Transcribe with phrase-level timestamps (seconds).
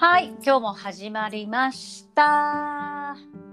[0.00, 3.10] はい、今日も始まりました。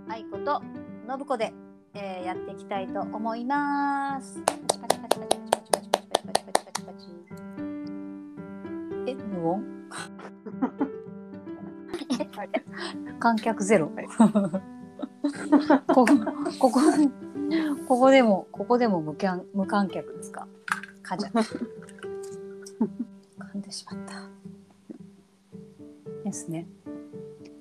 [0.07, 0.61] 愛子と
[1.05, 1.53] 信子で、
[1.93, 4.41] えーやっていきたいと思います。
[4.45, 7.09] パチパチパチパチパチパチパチパチパチパチ。
[9.07, 9.65] え、無音？
[13.19, 13.91] 観客ゼロ。
[15.93, 16.07] ここ
[16.59, 16.79] ここ
[17.87, 20.47] ここでもここでも無観無観客ですか？
[21.03, 21.29] かんじゃ。
[21.35, 21.43] 噛
[23.57, 24.06] んでしまった。
[26.27, 26.67] ですね。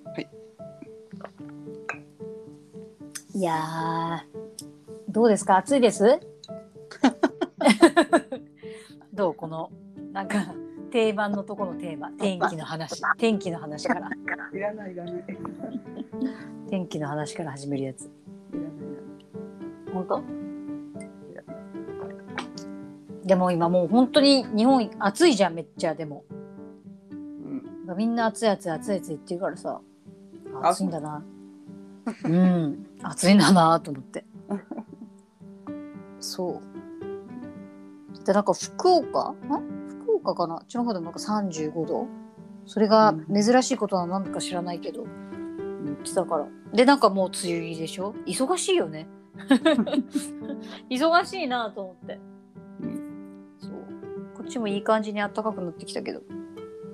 [0.04, 0.28] はい。
[3.34, 4.18] いやー、
[5.08, 5.56] どうですか？
[5.58, 6.20] 暑いです？
[9.12, 9.34] どう？
[9.34, 9.70] この、
[10.12, 10.54] なんか、
[10.90, 14.10] 定番のとこのテーマ、天気の話、天気の話から、
[14.52, 15.14] いらないいらない。
[15.14, 15.24] い
[16.70, 18.10] 天気の話から始めるやつ。
[18.52, 18.70] らない
[19.92, 20.22] 本当？
[23.26, 26.24] でも今もう本当に日本暑いじゃん、めっちゃ、でも。
[27.86, 27.96] うん。
[27.96, 29.80] みんな暑い暑い暑い暑いって言うからさ
[30.62, 31.22] あ暑いんだな。
[32.24, 34.24] うん暑いんだなと思って。
[36.20, 38.24] そう。
[38.24, 39.30] でなんか福岡？
[39.30, 39.36] ん？
[40.02, 40.56] 福岡かな？
[40.56, 42.06] あっちの方でもなんか35度？
[42.66, 45.04] それが珍しいことは何だか知らないけど、
[45.84, 46.48] 言ってたから。
[46.72, 48.14] でなんかもう梅雨入りでしょ？
[48.26, 49.06] 忙しいよね。
[50.90, 52.18] 忙しいなと思って。
[52.80, 53.00] うん。
[53.60, 53.70] そう。
[54.36, 56.22] こっちもいい感じに暖かくなってきたけど。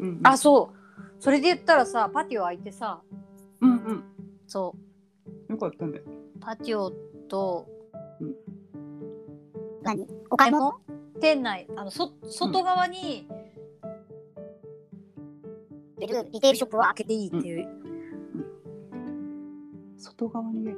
[0.01, 0.21] うん。
[0.25, 0.82] あそう
[1.23, 3.01] それで言ったらさパティオ開いてさ
[3.61, 4.05] うんうん。
[4.49, 4.75] そ
[5.49, 5.53] う。
[5.53, 6.01] よかったね。
[6.41, 6.91] パティオ
[7.29, 7.69] と、
[8.21, 8.35] うん。
[9.85, 10.05] 何？
[10.31, 10.81] お買い物？
[11.21, 13.29] 店内あのそ外側に、
[16.01, 17.69] リテールショップは開けていいっていう、
[19.99, 20.75] 外側にね。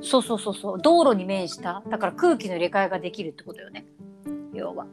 [0.00, 0.78] そうそうそうそう。
[0.78, 3.84] 道路に面しただから空気の入れ替えができるってことよね。
[4.54, 4.86] 要は、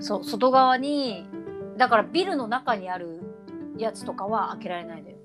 [0.00, 1.28] そう外側に
[1.78, 3.15] だからビルの中にある
[3.78, 5.16] やつとかは開けられないのよ。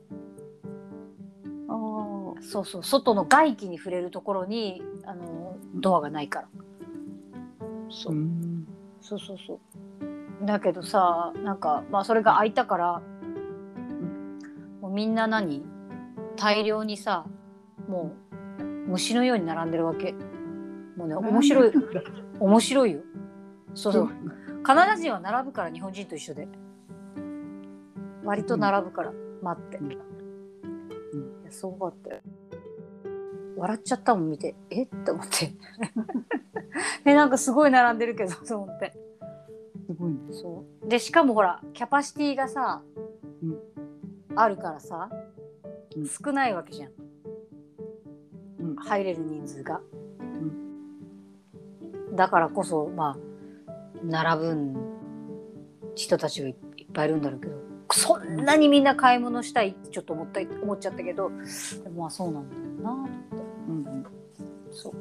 [1.69, 2.41] ああ。
[2.41, 6.47] そうそう外の外気に触れるところにあのドアがないから。
[7.89, 8.13] そう。
[8.13, 8.67] うん。
[8.99, 9.59] そうそうそ
[10.41, 10.45] う。
[10.45, 13.01] だけどさなんかまあそれが開いたから、
[14.81, 15.63] もうみんな何？
[16.35, 17.25] 大量にさ
[17.87, 18.11] も
[18.59, 20.13] う虫のように並んでるわけ。
[20.97, 21.71] もうね面白い。
[22.39, 23.01] 面白いよ。
[23.75, 24.09] そうそう。
[24.63, 26.47] カナダ人は並ぶから日本人と一緒で
[28.23, 29.91] 割と並ぶから待って、うん。
[29.91, 29.95] い
[31.45, 32.21] やすごかったよ。
[33.57, 34.55] 笑っちゃったもん見て。
[34.69, 34.83] え？
[34.83, 35.51] って思って。
[37.05, 38.93] えなんかすごい並んでるけど と思って。
[39.87, 40.19] すごいね。
[40.31, 40.87] そう。
[40.87, 42.81] でしかもほらキャパシティがさ、
[43.43, 43.59] うん。
[44.35, 45.09] あるからさ、
[45.95, 46.07] うん。
[46.07, 46.91] 少ないわけじゃん、
[48.59, 48.75] うん。
[48.75, 49.81] 入れる人数が、
[52.13, 53.17] だからこそまあ
[54.03, 54.75] 並ぶん
[55.95, 61.29] 人たちがいいっぱいいるんだろうけどそんなにみんな買い物したいってちょっと思った思っちゃったけど
[61.83, 63.21] でもまあそうなんだよなと思って
[63.67, 64.05] うんうん。
[64.71, 64.93] そう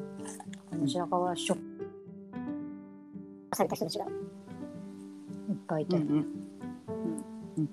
[0.80, 1.62] 街中はショック
[3.54, 4.10] された人たちがいっ
[5.66, 6.26] ぱいいて、うん
[7.56, 7.68] うん。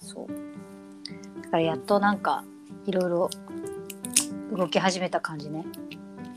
[0.00, 0.26] そう。
[1.42, 2.44] だからやっとなんか
[2.86, 3.30] いろいろ
[4.52, 5.64] 動き始めた感じね。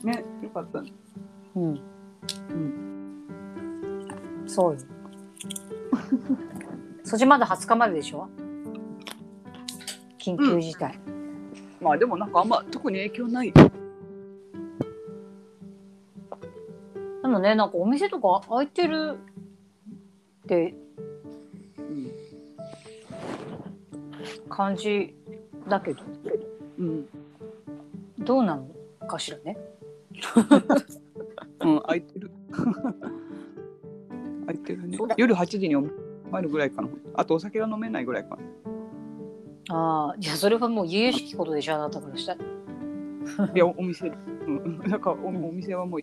[0.04, 0.94] ね、よかったね。
[1.56, 1.82] うん。
[2.50, 3.24] うん。
[4.48, 4.80] そうよ。
[7.04, 8.28] そっちまだ20日まででしょ？
[10.20, 10.98] 緊急事態。
[11.82, 13.52] まあでもなんかあんま特に影響ない。
[13.52, 13.62] で
[17.28, 19.18] もね、なんかお店とか開いてる
[20.44, 20.76] って
[21.78, 22.12] うん。
[24.50, 25.16] 感じ
[25.68, 26.04] だけど、
[26.80, 27.06] うん。
[28.20, 28.68] どうなの
[29.08, 29.58] かしらね？
[31.62, 32.32] うん、空いてる。
[34.46, 34.98] 空いてるね。
[35.18, 35.76] 夜8時に
[36.34, 36.90] 入るぐらいかな。
[37.16, 38.38] あとお酒が飲めないぐらいかな。
[39.70, 42.42] ああ、いや、それはもう由々しきことでしょ、あなたからしたら。
[43.54, 46.02] いや、おお店、うん、だからおお店はもう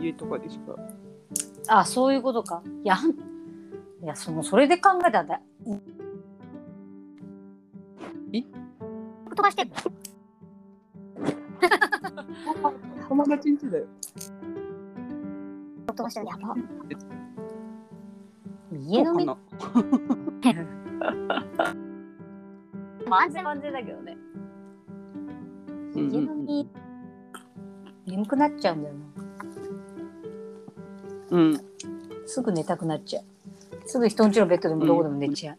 [0.00, 0.74] 家とかでしか。
[1.68, 2.62] あ、そういうことか。
[2.82, 2.96] いや、
[4.02, 5.40] いや、その、それで考えたらだ。
[8.32, 8.42] え
[9.30, 9.74] 飛ばしてんの
[13.08, 13.86] 友達ん家だよ。
[15.86, 16.54] 飛ばしてるやば。
[18.86, 19.38] 家のね、そう
[23.08, 24.18] まあ安全は安全だけどね。
[25.94, 26.68] 家飲み、
[28.06, 29.00] 眠くなっちゃうんだよな。
[31.30, 31.58] うん。
[32.26, 33.24] すぐ寝たくなっちゃう。
[33.86, 35.58] すぐ人んちのベッドでもどこでも寝ちゃう。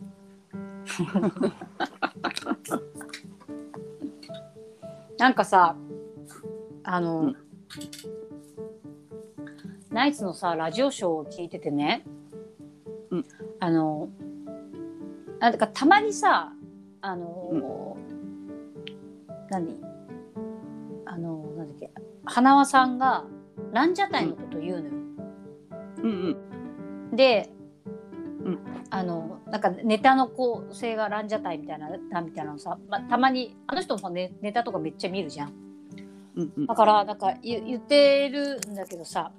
[5.18, 5.76] なんかさ、
[6.84, 7.36] あの、うん
[9.96, 12.15] ナイツのさ、ラジオショーを聞いててね、うん
[13.60, 14.10] あの、
[15.40, 16.52] なんだかたまにさ
[17.02, 19.82] あのー何？
[21.06, 21.92] あのーなんだっけ？
[22.26, 23.26] 花輪さんが
[23.72, 24.92] ランジャタイのことを言うのよ。
[26.04, 26.38] うん
[27.12, 27.16] うん。
[27.16, 27.50] で、
[28.44, 28.60] うん
[28.90, 35.54] あのなんかネタの構成がランジャタイみたいななみたいなのさ、ま、たまにあの人もネネタとかめっちゃ見るじゃん。
[36.36, 39.32] うんうんだからなんか言言ってるんだけどさ、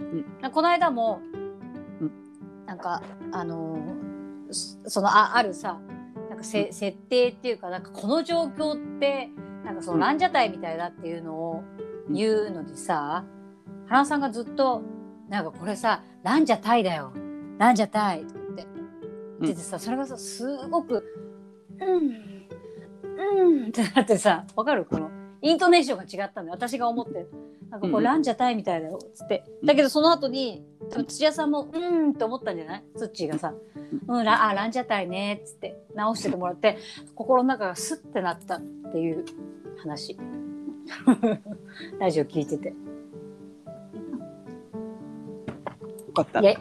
[0.00, 1.43] んなんかこの間も、うん
[2.66, 3.02] なんか
[3.32, 5.80] あのーそそのああるさ
[6.28, 9.30] なんかせ、設定っていうかなんかこの状況って
[9.64, 10.00] なんかそのうん。
[10.00, 11.64] ランジャタイみたいだっていうのを
[12.10, 13.24] 言うのでさ、
[13.86, 14.82] 花さんがずっと
[15.28, 17.12] なんかこれさランジャタイだよ
[17.58, 18.66] ランジャタイって
[19.40, 21.04] 言っててさ、それがさすごく
[21.80, 22.24] うん。
[23.16, 24.84] うんってなってさわかる？
[24.84, 26.52] このイントネーションが違ったのよ。
[26.52, 27.26] 私が思って
[27.70, 29.44] なんかこうランジャタイみたいだよっつって。
[29.64, 30.64] だけどその後に
[31.02, 32.84] 土屋さんもうんって思ったんじゃない？
[32.96, 33.52] ツッチーがさ
[34.06, 36.78] 「うんラあランジャタイね」っつって直しててもらって
[37.14, 38.60] 心の中がスッてなったっ
[38.92, 39.24] ていう
[39.78, 40.16] 話。
[41.98, 42.68] ラジオ聞いてて。
[42.68, 42.74] よ
[46.14, 46.40] かった。
[46.40, 46.56] いやい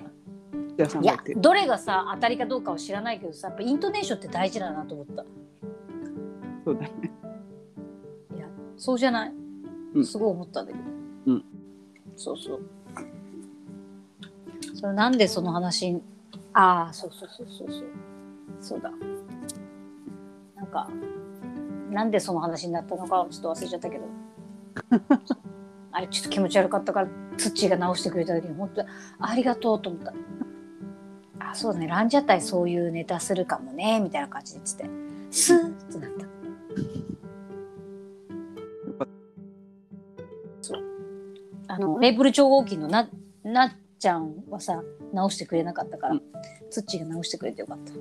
[1.03, 1.17] や。
[1.37, 5.25] どれがさ当たりかどうかは知らないけどさやっぱイントネーションって大事だなと思った。
[6.65, 7.11] そうだね。
[8.35, 8.47] いや
[8.77, 9.33] そうじゃない、
[9.95, 10.05] うん。
[10.05, 10.83] すごい思ったんだけど、
[11.27, 11.45] うん。
[12.15, 12.61] そうそう
[14.83, 16.01] それなんでその話に
[16.51, 17.85] ああそうそうそうそうそう。
[18.59, 18.91] そうだ。
[20.57, 20.89] なんか
[21.89, 24.03] なんでその話になったのかちょっと忘れちゃったけど。
[25.93, 27.07] あれちょっと気持ち悪かったから
[27.37, 28.87] 土が直してくれた時に本当に
[29.19, 30.13] ありがとうと思った。
[31.39, 31.87] あそうだね。
[31.87, 34.89] ランジャタイそういうネタするかもねみたいな感じでつって。
[35.31, 36.25] スーってなった。
[36.25, 36.27] よ
[38.99, 39.07] かっ
[41.69, 43.07] あのメープル超合金のな
[43.45, 43.71] なっ
[44.03, 44.83] ちゃんはさ
[45.13, 46.21] 直してくれなかったから、うん。
[46.69, 47.93] ツッチーが直してくれてよかった。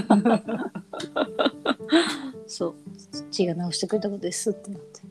[2.48, 2.74] そう。
[3.12, 5.02] ツッチーが直してくれたことですってなって。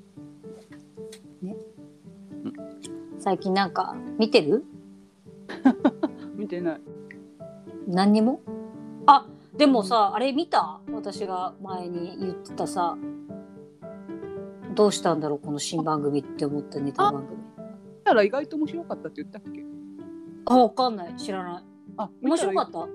[1.45, 1.56] ね、
[2.44, 2.53] うん。
[3.19, 4.63] 最近なんか見てる？
[5.63, 5.75] た
[6.35, 6.81] 見てない。
[7.88, 8.41] 何にも？
[9.06, 10.79] あでもさあれ見た？
[10.91, 12.97] 私が前に言ってたさ。
[14.73, 17.38] どうしたんだろうこの新番組って思ったネタ番組。
[18.03, 19.63] たら意外と面白かったって言ったっけ？
[20.50, 21.63] あわかんない知らない
[21.98, 22.72] あ、面白かった？
[22.72, 22.86] た。
[22.86, 22.88] っ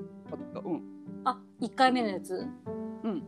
[0.54, 0.60] た。
[0.60, 0.82] うん。
[1.24, 2.34] あ一1回目のやつ
[3.04, 3.22] うん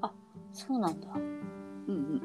[0.00, 0.12] あ
[0.52, 2.22] そうなんだうんうん。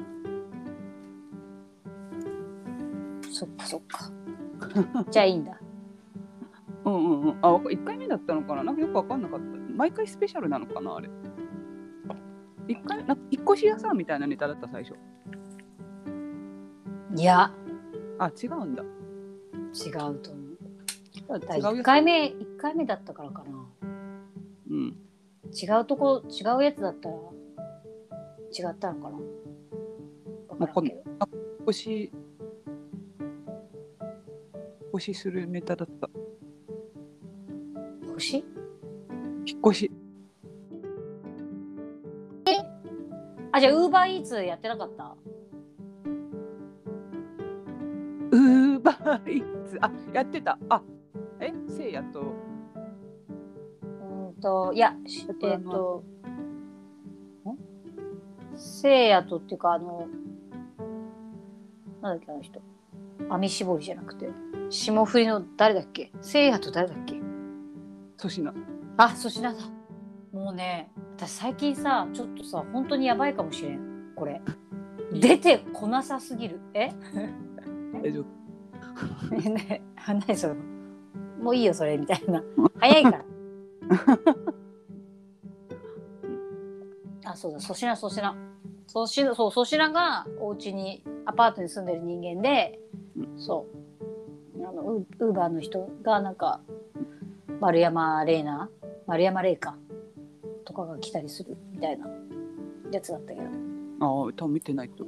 [3.32, 4.10] そっかそっか
[5.10, 5.58] じゃあいいんだ
[6.84, 7.38] うんうんうん。
[7.42, 8.64] あ、わか一回目だったのかな？
[8.64, 9.44] なんかよくわかんなかった。
[9.76, 10.96] 毎回スペシャルなのかな？
[10.96, 11.08] あれ。
[12.66, 14.94] 一回、なんか引っ越し屋さんみたいなネタだった最初。
[17.16, 17.50] いや
[18.18, 18.82] あ、違うんだ。
[18.82, 18.86] 違
[20.10, 20.47] うと思う
[21.28, 23.66] 1回目一回目だったからかな
[24.70, 24.96] うん。
[25.52, 27.18] 違うとこ違うやつだったら違
[28.72, 29.18] ったのかな
[30.48, 32.10] わからんけど引っ越し、引
[34.86, 36.08] っ越しするネタだった。
[38.12, 38.38] 星？
[38.38, 38.42] 引
[39.56, 39.92] っ越し。
[43.52, 45.16] あじゃあウーバーイーツやってなかった？
[48.30, 49.78] ウーバーイーツ。
[49.80, 50.58] あ、やってた。
[50.68, 50.82] あ、
[51.92, 52.20] やと。
[52.20, 56.04] うーんといやしえっとえっと
[57.50, 57.58] ん
[58.56, 60.08] せいやとっていうかあの
[62.02, 62.60] なんだっけあの人。
[63.28, 64.28] 網絞りじゃなくて。
[64.70, 66.12] 霜降りの誰だっけ？
[66.20, 67.14] せいやと誰だっけ？
[68.18, 68.52] 粗品。
[68.96, 69.58] あ粗品だ。
[70.32, 74.12] もうね私最近さちょっとさ本当にやばいかもしれん。
[74.14, 74.40] これ。
[75.12, 76.60] 出てこなさすぎる。
[76.74, 76.90] え？
[78.02, 78.26] 大丈夫。
[79.50, 80.54] ねあ何それ
[81.40, 82.42] もういいよそれみたいな。
[82.78, 83.24] 早いから。
[87.32, 88.34] あそうだ粗品粗品。
[88.92, 92.80] 粗品そう粗品がお家にアパートに住んでる人間で、
[93.36, 93.66] そ
[94.58, 94.66] う。
[94.66, 96.60] あのウウーバーの人がなんか
[97.60, 98.70] 丸山玲奈？
[99.06, 99.76] 丸山玲香？
[100.64, 102.06] とかが来たりするみたいな
[102.90, 103.46] やつだったけど。
[104.00, 105.06] ああ、多分見てないと。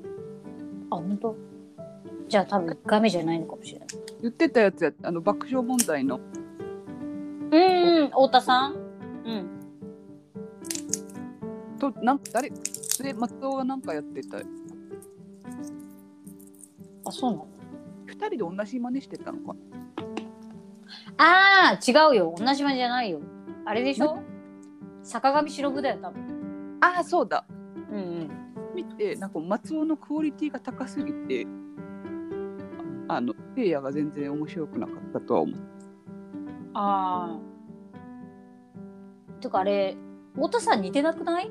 [0.90, 1.36] あ本当？
[2.30, 3.88] じゃあ多分1回目じゃないのかもしれない。
[4.22, 6.20] 言ってたやつや、あの爆笑問題の。
[7.50, 7.62] うん
[8.02, 8.74] うん太田さん？
[9.24, 9.50] うん。
[11.80, 14.38] と、なんか誰、で、松尾がなんかやってた。
[17.04, 17.48] あそうなの？
[18.06, 19.58] 二人で同じ真似してたのかな？
[21.18, 22.32] ああ違うよ。
[22.38, 23.20] 同じ間じゃないよ。
[23.66, 24.22] あれでしょ？
[25.02, 26.78] 坂上忍だよ多分。
[26.80, 27.44] ああ、そうだ。
[27.90, 28.30] うんうん。
[28.76, 31.44] 見て、なんか松尾のクオリティが高すぎて。
[33.10, 35.56] ああの、せいやが全然面白くなかったとは思う。
[36.74, 37.38] ああ
[39.40, 39.96] てかあれ
[40.34, 41.50] 太田さん似てなくない？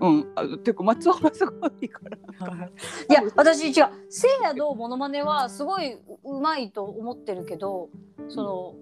[0.00, 0.32] うん。
[0.36, 2.16] あてか松尾がすごいから。
[3.10, 3.86] いや私違う。
[4.08, 7.90] せいやのモノマネはすごいうまいと思ってるけど
[8.28, 8.74] その、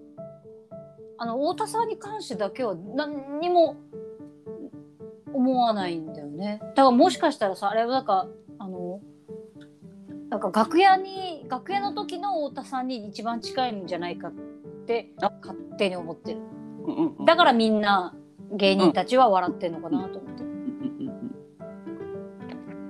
[1.17, 3.75] あの太田さんに関してだけは何にも
[5.33, 6.59] 思わないんだよね。
[6.61, 8.27] だからもしかしたらさあれはなんか
[10.31, 14.31] なんか楽屋に楽屋の時の太田さんに一番近いんじゃないかっ
[14.87, 15.29] てあ。
[15.41, 16.39] 勝手に思ってる。
[16.85, 17.25] うんうんうん。
[17.25, 18.15] だからみんな
[18.53, 20.61] 芸人たちは笑ってんのかなと思って、うんうん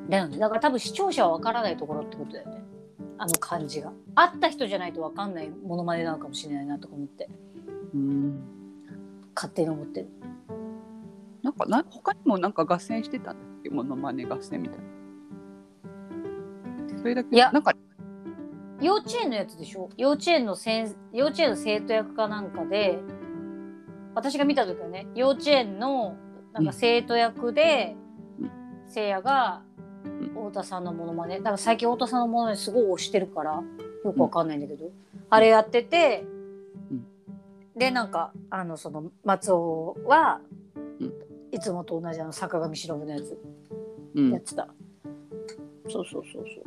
[0.07, 0.37] だよね。
[0.37, 2.63] だから多分視聴者は分からないところってことだよね。
[3.17, 3.91] あの感じが。
[4.13, 7.27] 会った人じゃないと分かんないモノマネなのかもしれないなとか思って。
[7.95, 8.01] うん。
[8.01, 8.43] うん
[9.33, 10.09] 勝手に思ってる。
[11.41, 15.00] なんかな他にもなんか合戦してたんだっけモノマネ合戦みたいな
[17.01, 17.35] それだけ？
[17.35, 17.51] いや。
[17.51, 17.73] なんか。
[18.79, 19.89] 幼稚園のやつでしょ？
[19.97, 22.99] 幼稚園の先幼稚園の生徒役かなんかで
[24.15, 26.15] 私が見た時はね幼稚園の
[26.53, 27.95] なんか生徒役で、
[28.39, 28.51] うん。
[28.87, 29.71] せいやがん。
[30.33, 33.61] 太田さんのモノマネだから最近太田さんのモノマネすごい推してるから
[34.03, 34.89] よくわかんないんだけど、
[35.29, 36.25] あれやってて、
[36.89, 37.05] うん。
[37.77, 40.41] でなんかあのその松尾は、
[40.99, 41.13] うん。
[41.51, 43.39] いつもと同じあの坂上忍のやつ
[44.15, 44.31] うん。
[44.31, 44.67] やってた、
[45.89, 46.63] そうそうそうそう。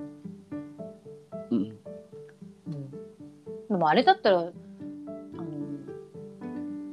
[1.51, 1.77] うん。
[2.67, 2.91] うん。
[3.69, 4.53] でもあれだったらあの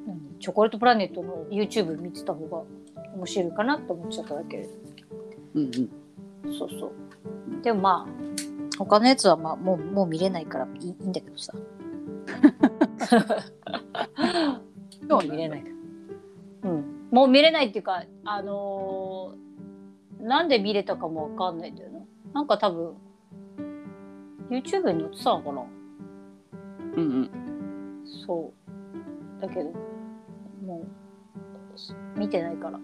[0.06, 0.40] 何？
[0.40, 2.64] チョコレートプラネットの YouTube 見てた方が
[3.16, 4.58] 面白いかなと思っちゃっただけ。
[4.58, 4.70] で
[5.56, 5.74] うんうん。
[6.58, 6.92] そうそう。
[7.64, 8.12] でもまあ
[8.78, 11.54] 他のやつはまあもうもう見れないからいいいいんだけどさ。
[15.10, 15.64] もう見れない。
[16.64, 17.08] うん。
[17.12, 19.42] もう見れないっていうかあのー
[20.22, 22.01] なんで見れたかもわかんないんだよな
[22.34, 22.94] なんか多分
[24.50, 25.64] YouTube に載ってたのかな？
[26.96, 28.04] うんうん。
[28.26, 28.54] そ
[29.40, 29.42] う。
[29.42, 29.72] だけど
[30.66, 30.86] も
[32.16, 32.80] う見てないから。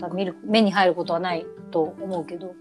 [0.00, 2.54] だ見る目に入ることはないと思うけど。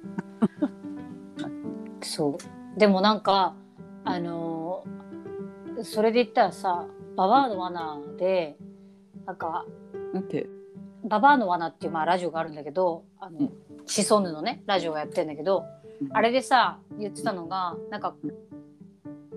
[2.01, 2.37] そ
[2.75, 2.79] う。
[2.79, 3.55] でもなんか
[4.03, 6.85] あのーそれで言ったらさ
[7.17, 8.57] ババアの罠で
[9.25, 9.65] なんか
[10.13, 10.47] なんて？
[11.03, 13.49] ババアの罠っていうまあラジオがあるんだけどあの、うん
[13.85, 15.65] シソンヌのねラジオがやってんだけど、
[16.11, 18.15] あれでさ言ってたのがなんか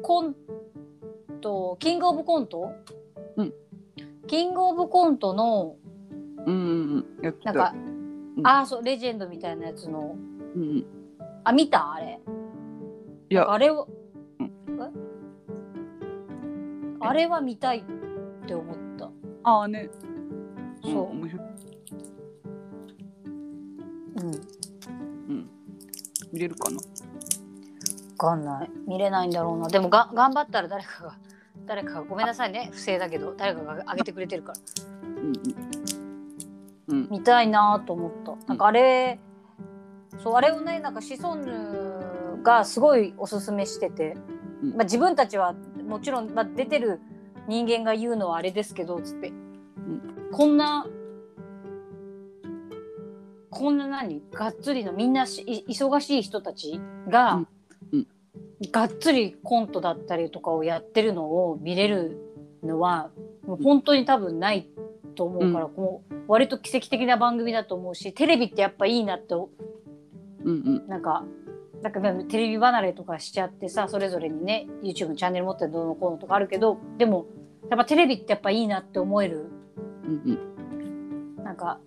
[0.03, 0.35] コン
[1.41, 2.73] トキングオブコント、
[3.37, 3.53] うん。
[4.27, 5.77] キングオブコントの
[6.47, 7.07] うん
[7.43, 7.75] なんか、
[8.37, 8.47] うん。
[8.47, 10.17] ああそうレジェンドみたいなやつの。
[10.55, 10.87] うんうん。
[11.45, 11.95] あ見た？
[11.95, 12.21] あれ。
[13.31, 13.51] いや。
[13.51, 13.89] あれを、
[14.41, 14.47] うん。
[14.47, 14.91] え？
[17.01, 17.85] あれは見たいっ
[18.47, 19.11] て思った。
[19.45, 19.91] ああね。
[20.83, 21.47] そう、ん面白い
[24.17, 24.25] うん。
[24.25, 25.51] うん。
[26.33, 26.77] 見れるかな？
[26.77, 26.83] わ
[28.17, 28.71] かんない。
[28.87, 29.69] 見れないんだろうな。
[29.69, 31.17] でもが頑張ったら誰かが
[31.67, 32.71] 誰かがごめんなさいね。
[32.73, 34.59] 不正だけど誰かが上げてくれてるから。
[35.03, 35.33] うん
[36.89, 37.03] うん。
[37.03, 37.09] うん。
[37.11, 38.37] 見たいなと思った。
[38.47, 39.19] なんかあれ
[40.23, 41.43] そうあれをねなんかシソン
[42.39, 44.17] ヌがすごいおすすめしてて、
[44.63, 44.71] うん。
[44.71, 45.55] まあ、自分たちは
[45.87, 47.01] もちろん、まあ、出てる
[47.49, 49.33] 人間が言うのはあれですけどつって、
[50.33, 50.87] こんな
[53.57, 57.49] こんな何がっつりのみんなしい忙しい人たちが、うん。
[57.93, 58.07] うん。
[58.71, 62.19] がっつりコントだったりとかをやってるのを見れる
[62.63, 63.11] のは
[63.47, 64.69] もう本当に多分ない
[65.15, 69.39] と思うから、こう割と奇跡的な番組だと思うしテレビってやっぱいいなってう。
[69.39, 69.49] ん
[70.45, 70.87] うん。
[70.87, 71.25] なんか
[71.83, 77.27] なんかテレビ離れとかしちゃってさそれぞれにね YouTube のチャンネル持ってどうのこうのとかあるけどでも
[77.71, 79.47] やっぱテレビってやっぱいいなって思える。
[80.05, 80.39] うん
[81.39, 81.45] うん。
[81.45, 81.81] なんか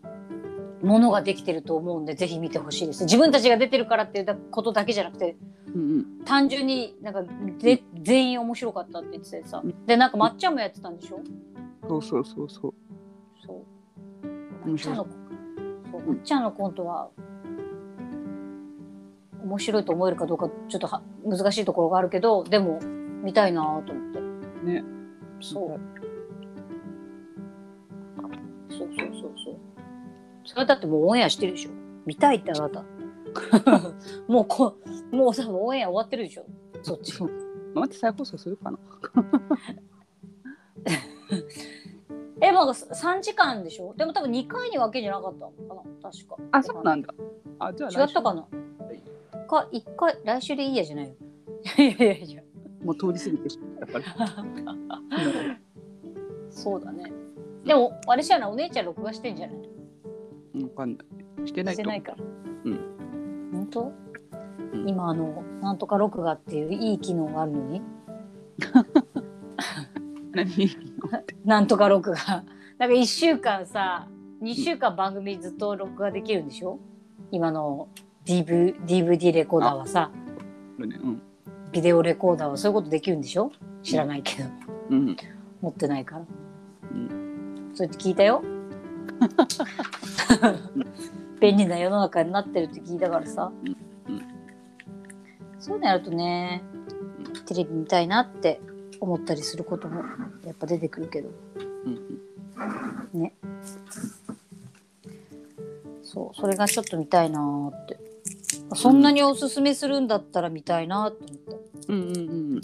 [0.81, 3.03] ものができてると思うんでぜひ見てほしいです。
[3.03, 5.35] 自分たちが出てるからっていうことだけじゃなくて
[5.73, 6.25] うんうん。
[6.25, 7.23] 単純になんか
[7.59, 9.61] で全員面白かったって言っててさ。
[9.85, 11.19] でなんかまっちゃんもやってたんでしょ？
[11.87, 12.73] そうそうそうそう。
[13.45, 13.63] そ
[14.63, 14.67] う。
[14.67, 15.07] まっちゃんの
[15.91, 17.09] そうまっちゃんのコントは
[19.43, 22.79] 面白いと思えるかどうかちょっとは難しいところがあるけどでも
[23.23, 24.19] 見たいなと思って。
[24.65, 24.83] ね。
[25.41, 25.79] そう。
[28.69, 29.57] そうそうそうそう
[30.49, 31.71] それだってもうオンエアしてるでしょ。
[32.05, 32.83] 見たいってあなた。
[34.27, 34.75] もうこ
[35.11, 36.45] もうさオンエア終わってるでしょ。
[36.81, 37.13] そっち。
[37.21, 38.79] 待って再放送するかな？
[42.41, 43.93] えまあ3時間でしょ？
[43.95, 45.81] でも多分2回に分けじゃなかったのかな？
[46.11, 46.35] 確か。
[46.51, 47.13] あそうなんだ。
[47.59, 48.47] あじゃあ違ったかな？
[49.47, 51.13] か一回来週でいいやじゃないよ。
[51.77, 52.41] いやいやいや。
[52.83, 54.05] もう通り過ぎてしまったから
[56.49, 57.11] そうだね。
[57.65, 58.51] でもあれじゃない？
[58.51, 59.55] お姉ちゃん録画してんじゃない？
[59.57, 59.78] うん
[60.63, 61.03] わかんな
[61.43, 61.47] い。
[61.47, 62.11] してないしてないか。
[62.13, 62.17] ら
[62.65, 62.79] うん。
[63.53, 63.91] 本当、
[64.73, 64.89] うん。
[64.89, 67.81] 今あのなんとか録画っていういい機能があるのに？
[70.31, 70.49] 何
[71.45, 72.43] なんとか録画
[72.77, 74.07] なんか1週間さ
[74.41, 76.79] 2週間番組ずっと録画できるんでしょ？
[77.31, 77.87] 今の
[78.25, 80.11] DV DVD レコーダーはさ。
[80.77, 80.99] ね。
[81.03, 81.21] うん。
[81.71, 83.51] ビデオレコーダーはそういうことできるんでしょ？
[83.83, 84.49] 知らないけど、
[84.91, 85.17] うん。
[85.61, 86.25] 持ってないから、う
[87.73, 88.41] そうやって聞いたよ
[91.39, 93.77] 便利な世の中になってるって聞いたからさ、うんうん
[95.59, 96.63] そういうのやるとね
[97.45, 98.61] テレビ見たいなって
[99.01, 100.03] 思ったりすることも
[100.45, 101.29] やっぱ出てくるけど。
[101.85, 103.33] うんね。
[106.03, 107.99] そうそれがちょっと見たいなーって。
[108.75, 111.37] そんなにおすすめするんだったら見たいなって思っ
[111.87, 111.93] た。
[111.93, 112.21] うんうんう
[112.57, 112.61] ん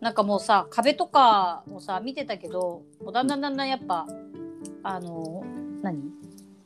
[0.00, 4.06] なんかもうさ壁とかもさ見てたけどもうだんだんだんだんやっぱ
[4.82, 5.44] あの
[5.82, 6.00] 何？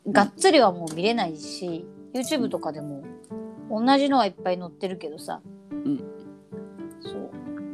[0.09, 3.02] がっつりはもう見れないし YouTube とかでも
[3.71, 5.40] 同じのはいっぱい載ってるけどさ、
[5.73, 5.99] ん。
[7.00, 7.14] そう。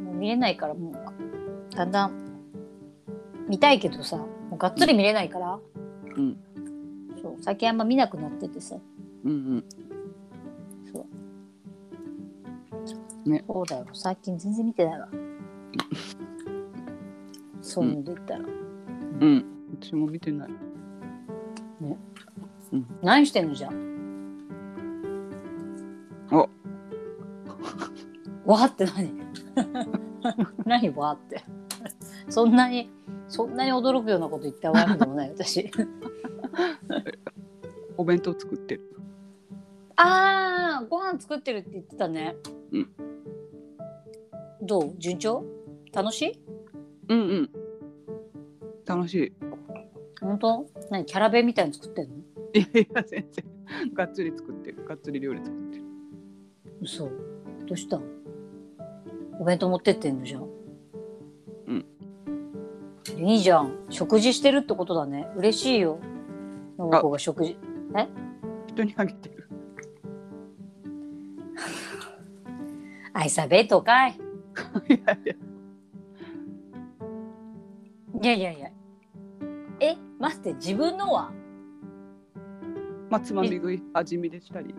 [0.03, 2.13] もう見れないからもうだんだん
[3.47, 4.17] 見たいけどさ。
[4.17, 5.59] もうがっつり見れないから、
[6.17, 6.37] うん。
[7.21, 7.35] そう。
[7.41, 8.75] 最近あんま見なくなっててさ。
[9.23, 9.63] うんうん。
[10.91, 11.05] そ
[13.25, 13.29] う。
[13.29, 13.43] ね。
[13.47, 13.85] そうだよ。
[13.93, 15.07] 最近全然見てないわ。
[17.61, 18.39] そういうので言ったら。
[18.41, 19.45] うん。
[19.79, 20.49] 私も見てない
[23.01, 23.91] 何してんのじゃん。
[26.31, 26.47] お
[28.53, 29.13] わーって何？
[30.65, 31.43] 何わーって？
[32.29, 32.89] そんなに、
[33.27, 35.69] そんなに驚くようなこと言ったわけでもない私。
[37.97, 38.81] お弁当作ってる。
[39.97, 42.35] あー、ご飯作ってるって言ってたね。
[42.71, 42.89] うん。
[44.61, 44.95] どう？
[44.97, 45.43] 順調？
[45.93, 46.39] 楽しい？
[47.09, 47.49] うんうん。
[48.85, 49.33] 楽しい
[50.21, 50.65] 本当？
[50.89, 52.15] 何キャラ弁みたいに作ってんの？
[52.53, 53.45] いやいや全然。
[53.93, 54.85] がっつり作ってる。
[54.85, 55.83] がっつり料理作ってる。
[56.81, 57.05] 嘘。
[57.65, 57.97] どうした？
[57.97, 58.03] ん
[59.39, 60.47] お弁当持ってってんのじゃん
[61.67, 61.85] うん。
[63.27, 63.73] いいじゃん。
[63.89, 65.27] 食事してるってことだね。
[65.35, 65.99] 嬉しいよ。
[66.77, 67.57] 信子が食事。
[68.67, 69.47] 人にあげてる。
[73.13, 74.11] 愛さベートかい。
[74.89, 75.35] いやいや。
[78.21, 78.71] いやいやいや
[80.21, 81.31] え待って自分のは？
[83.09, 84.75] まあつまみ食い味見でしたり。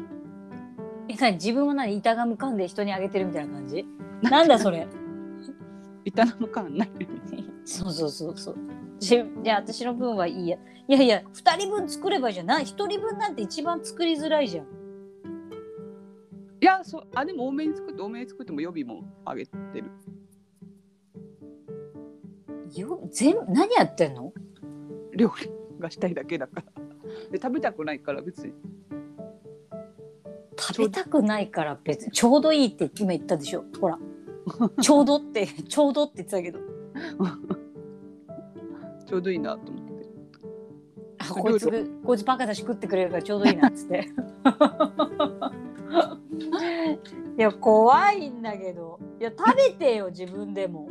[1.09, 1.35] え何？
[1.35, 1.97] 自分は何？
[1.97, 3.85] 板がむかんで人にあげてるみたいな感じ？
[4.23, 4.87] なんだそれ？
[6.05, 6.91] 板の感ない。
[7.65, 8.57] そうそうそうそう。
[9.01, 10.57] じじゃあ私の分はいいや。
[10.89, 12.47] いやいや2人分作ればいいじゃん。
[12.47, 14.67] ない1人分なんて一番作りづらいじゃん。
[16.61, 19.91] いやそうあでも多めに作って多めに作っても予備もあげてる。
[22.75, 24.33] よ全何やってんの？
[25.15, 26.63] 料理がしたいだけだから。
[27.31, 28.53] で食べたくないから別に。
[30.59, 32.13] 食べたくないから別に。
[32.13, 33.65] ちょうどいいって今言ったでしょ。
[33.81, 33.99] ほら。
[34.81, 36.59] ちょうどってちょうどって言ってたけど。
[39.07, 39.93] ちょうどいいなと思って。
[41.19, 44.09] あこいつこいつバカだし食ってくれるからちょうどいいなっつって。
[47.39, 48.99] いや怖いんだけど。
[49.21, 50.89] いや食べてよ自分でも。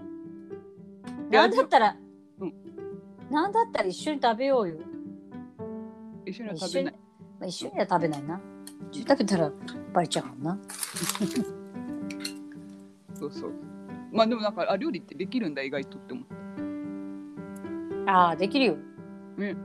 [1.32, 2.01] いやなんだったら、うん
[3.32, 4.76] なんだったら一緒に食べようよ。
[6.26, 6.94] 一緒には食べない。
[7.40, 8.42] まあ、一緒には食べないな。
[8.92, 9.52] 一緒に食べたら
[9.94, 10.60] バレちゃうもんな。
[13.16, 13.54] そうそう。
[14.12, 16.36] まあでもなんかあ料理ってできるんだ意外とって思って
[18.06, 18.76] ああできるよ、
[19.38, 19.58] ねうん、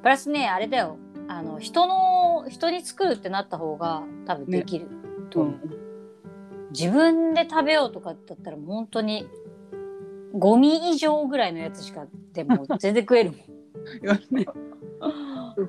[0.00, 0.96] プラスねあれだよ。
[1.28, 4.88] あの人の人に作るってなった方が多分できる、
[5.28, 5.60] と思う。
[6.70, 9.28] 自分で食べようとかだったら本当に
[10.32, 13.40] ゴミ以上ぐらいのやつしかでも全然食えるもん。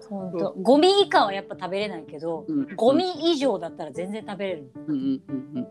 [0.10, 0.54] 本当。
[0.62, 2.76] ゴミ以下はやっぱ食べれないけどうん。
[2.76, 4.72] ゴミ以上だったら全然食べれる。
[4.88, 5.68] もんうんうんうん。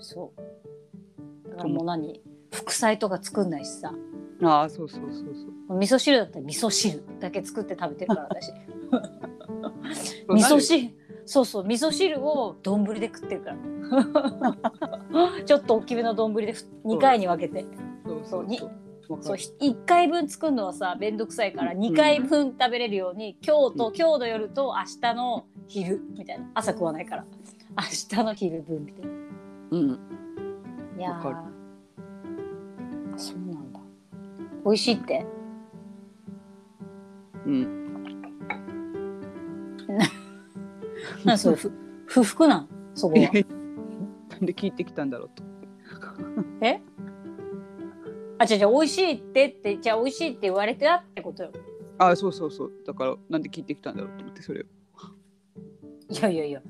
[0.00, 1.50] そう。
[1.50, 2.22] だからもう何？
[2.52, 3.92] 副菜とか作んないしさ。
[3.94, 5.34] うんああそうそうそう
[5.68, 5.78] そう。
[5.78, 8.52] 味噌汁だったら味噌汁だけ作って食べてるから私。
[10.28, 10.90] 味噌汁
[11.24, 13.56] そうそう味噌汁を丼で食ってるから。
[15.44, 16.52] ちょっと大きめの丼で
[16.84, 17.64] 2回に分けて
[18.06, 18.70] そうそうにそう。
[19.08, 26.50] わかそうる1回分作るのはさめんどくさいから2回分食べれるように今日と今日の夜と明日の昼みたいな。
[26.54, 27.24] 朝食わないから。
[27.76, 27.82] 明
[28.18, 29.10] 日の昼分みたいな。
[29.70, 29.98] うん。
[30.98, 31.20] いや
[33.16, 33.80] そうなんだ。
[34.64, 35.26] 美味しいって。
[37.46, 37.86] うん。
[41.24, 41.72] なんそれふ
[42.06, 42.68] 不服なん？
[42.94, 43.30] そこは。
[44.30, 45.44] なんで聞いてきたんだろうと。
[46.60, 46.80] え？
[48.38, 51.50] あ違う違う美味しいってってじゃあ美味しいって言われてたってことよ。
[51.98, 52.72] ああそうそうそう。
[52.86, 54.64] だからなんで聞いてきたんだろうと思ってそれを。
[56.08, 56.62] いやいやいや。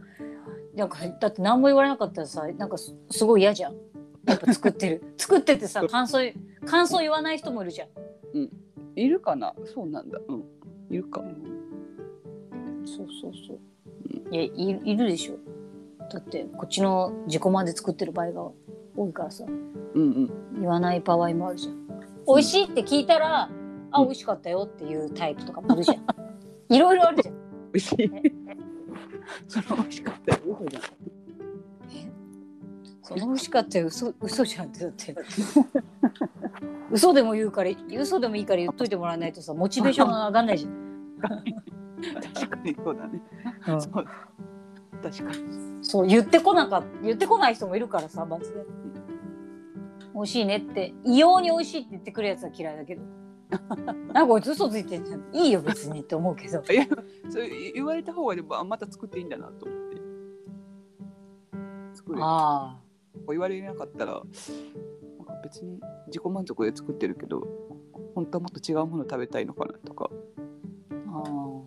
[0.74, 3.74] なんかだって何も言われなかったらさなんかすすごい嫌じゃん。
[4.26, 5.02] やっぱ作ってる。
[5.18, 6.32] 作っててさ感想
[6.64, 7.88] 感想言わない人もいるじゃん。
[8.94, 9.54] いるかな？
[9.64, 10.20] そうなんだ。
[10.28, 10.44] うん。
[10.90, 11.22] いるか
[12.84, 13.58] そうそうそう。
[14.30, 15.36] いやいいるでしょ。
[16.08, 18.50] だってこっちの自己満で作ってる場合が
[18.96, 19.44] 多いからさ。
[19.46, 20.60] うんうん。
[20.60, 21.86] 言わない場合もあるじゃん。
[22.26, 23.50] 美味しいって聞いたら、
[23.92, 26.74] あ美味しかったよっていうタイプとかもいるじゃん。
[26.74, 27.34] いろいろあるじゃん。
[27.72, 28.10] 美味しい。
[29.48, 30.40] それ美味しかったよ。
[30.44, 30.82] 嘘じゃん。
[33.02, 33.86] その美味しかったよ。
[33.86, 35.14] 嘘嘘じゃんってだって。
[36.90, 40.72] 嘘でも言うから嘘でもいいから言っといてもらわないとさモチベーションが上がんないじゃん、
[42.34, 43.22] 確かにそうだね、
[43.68, 43.80] うん。
[43.80, 44.06] そう
[45.10, 45.38] 確かに。
[45.82, 48.64] そう言ってこなか言ってこない人もいるからさマジで。
[50.14, 50.94] 美味しいねって。
[51.04, 53.02] 異様に美味しいって言ってくるやつは嫌いだけど。
[54.12, 55.24] なんかこいつ嘘ついてんじゃん。
[55.32, 56.62] いいよ別にって思うけど。
[56.72, 56.86] いや
[57.30, 59.96] それ言われた方がでもあまた作っていいんだなと思って。
[61.94, 62.18] 作る。
[62.22, 62.78] あ
[63.28, 64.24] 言われなかったらなんか
[65.42, 67.46] 別に自己満足で作ってるけど
[68.14, 70.10] 本当はもっと違うもの食べたいのかなとか。
[70.90, 71.22] ーあ。
[71.22, 71.64] ー思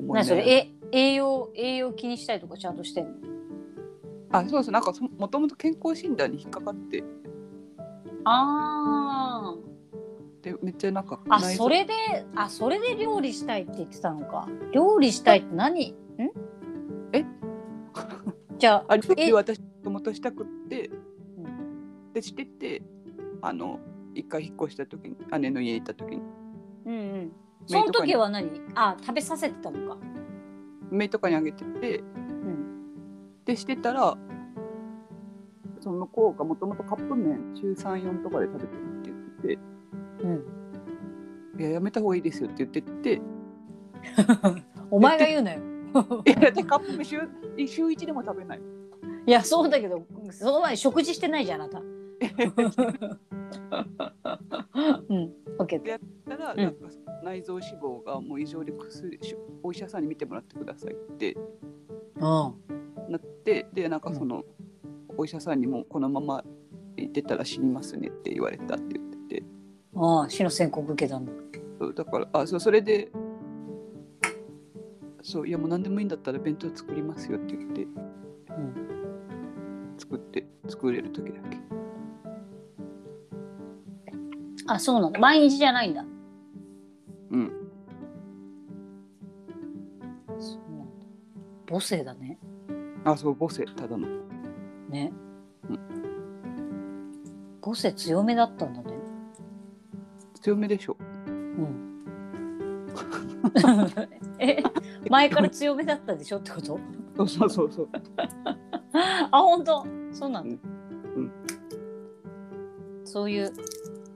[0.00, 0.48] いな何それ？
[0.48, 0.75] え？
[0.92, 3.12] 栄養栄養気にしたりとかちゃんとしてんの？
[4.30, 4.72] あそうそう。
[4.72, 7.02] なんかそもともと健康診断に引っかかって。
[8.24, 9.54] あ
[10.42, 11.92] でめっちゃなんかあそれで
[12.34, 14.48] あそれで料理したいって言ってたのか。
[14.72, 15.90] 料理したいって何？
[15.90, 15.94] ん？
[17.12, 17.24] え？
[18.58, 19.26] じゃあ あ料え？
[19.26, 20.88] 理私もともとしたくって。
[20.88, 22.12] うん。
[22.12, 22.82] でしてて
[23.42, 23.78] あの
[24.14, 26.22] 一回引っ越した時に姉の家に行った時に。
[26.86, 27.32] うんうん。
[27.66, 28.48] その時は何？
[28.74, 29.98] あ食べさせてたのか
[30.90, 31.98] 姪とかにあげてて。
[31.98, 32.36] うん
[33.46, 34.18] でしてたら
[35.80, 39.10] その向こうがもともとカップ麺週34とかで食べてるって
[39.48, 39.58] 言って
[40.24, 40.42] うん。
[41.56, 43.22] て「いややめた方がいいですよ」って言ってて。
[44.90, 45.60] お前が言うなよ。
[46.26, 47.20] いやでカップ麺週
[47.66, 48.60] 週1でも食べない。
[49.26, 51.80] いやそうだけどその前に食事してないじゃんあなた。
[55.08, 55.32] うん。
[55.58, 56.58] オッケーやったら、うん。
[56.60, 56.88] なんか
[57.26, 61.40] 内臓脂肪がもう異常で薬しお医者さんに見てもらってくださいってう
[62.20, 62.22] ん
[63.10, 64.44] なってでなんかその、
[65.16, 66.44] お医者さんにもこのまま
[66.96, 69.44] 行ってたら死にますねって言われたって言ってて。
[69.96, 71.32] ああ死の宣告受けたんだ。
[71.80, 73.10] そうだからあそうそれで
[75.22, 77.82] そういやもう何でもいいんだったら弁当作りますよって言って。
[77.82, 77.94] うん。
[79.98, 81.58] 作って作れる時だけ。
[84.68, 86.05] あそうなんだ毎日じゃないんだ
[91.76, 92.38] 母性だね。
[93.04, 94.08] あそう母性ただの。
[94.88, 95.12] ね。
[95.68, 95.74] う
[97.62, 98.96] 母性強めだったんだね。
[100.40, 100.96] 強めでしょ。
[101.26, 102.86] うん。
[104.40, 104.62] え
[105.10, 106.80] 前から強めだったでしょってこと？
[107.18, 107.88] そうそうそうそう。
[109.30, 109.84] あ本当？
[110.12, 110.56] そうなんだ、
[111.16, 111.32] うん。
[113.04, 113.52] そういう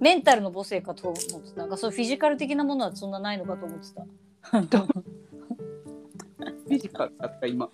[0.00, 1.60] メンタルの母性かと思ってた。
[1.60, 4.06] なんかそういうフィジカル的なものはそんなないのかと思ってた
[6.80, 7.70] ジカルだった今。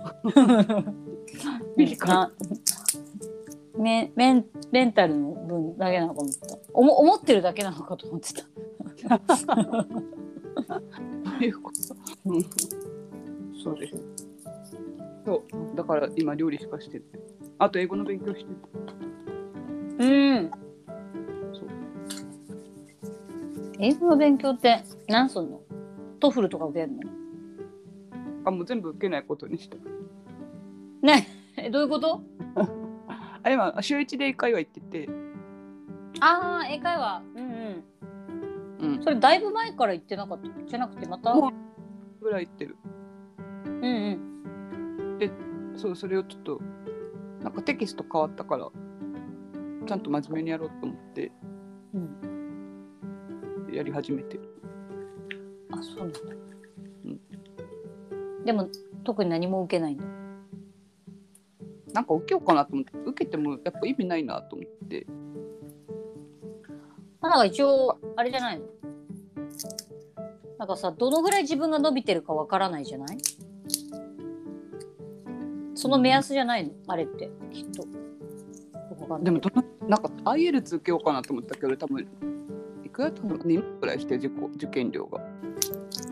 [3.79, 6.59] メメンメンタルの分だけなのかと思ってた。
[6.73, 8.43] おも思ってるだけなのかと思ってた。
[11.41, 11.79] ういうこと
[12.25, 12.43] うん
[13.63, 13.95] そうです。
[15.25, 17.07] そうだから今料理しかしてて
[17.59, 18.51] あと英語の勉強してて
[19.99, 20.51] うん。
[23.79, 25.61] 英語の勉強って何すんの？
[26.19, 27.01] TOEFL とか受けるの？
[28.47, 29.77] あもう全部受けないことにした。
[31.03, 31.27] ね。
[31.59, 32.23] えどういうこと？
[32.55, 35.09] あ今週一で英会話行ってて。
[36.21, 37.23] ああ英会話。
[37.35, 38.95] うんうん。
[38.95, 39.03] うん。
[39.03, 40.49] それだいぶ前から言ってなかった？
[40.65, 41.35] じゃなくてまた？
[42.21, 42.77] ぐらい行ってる。
[43.67, 44.21] うんうん。
[45.77, 46.61] そうそれをちょっと
[47.43, 48.71] なんかテキスト変わったから
[49.87, 51.33] ちゃんと真面目にやろうと思って。
[51.95, 53.75] うん。
[53.75, 54.43] やり始めてる。
[55.73, 56.56] あそうなんだ、うん
[58.47, 58.71] でも
[59.05, 60.05] 特に何も受けないんだ
[61.93, 65.07] なんか受けようかなと思って受けてもやっぱ意味ないなと思って。
[67.21, 68.65] まあなんか一応あれじゃないの？
[70.59, 73.19] なんかさどのぐらい自分が伸びてるかわからないじゃない？
[75.75, 77.85] その目安じゃないの、あれってきっと。
[79.23, 79.31] で。
[79.31, 82.07] もどのなんか IELTS 受けようかなと思ったけど多分
[82.85, 85.21] いくらだったの2万ぐらいして受講受験料が。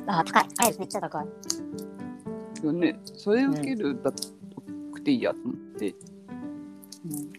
[0.06, 0.44] あ高い。
[0.58, 1.26] あめっちゃ高い
[2.64, 2.98] よね。
[3.16, 4.12] それ受けるだ
[4.92, 5.94] くていいやと思って、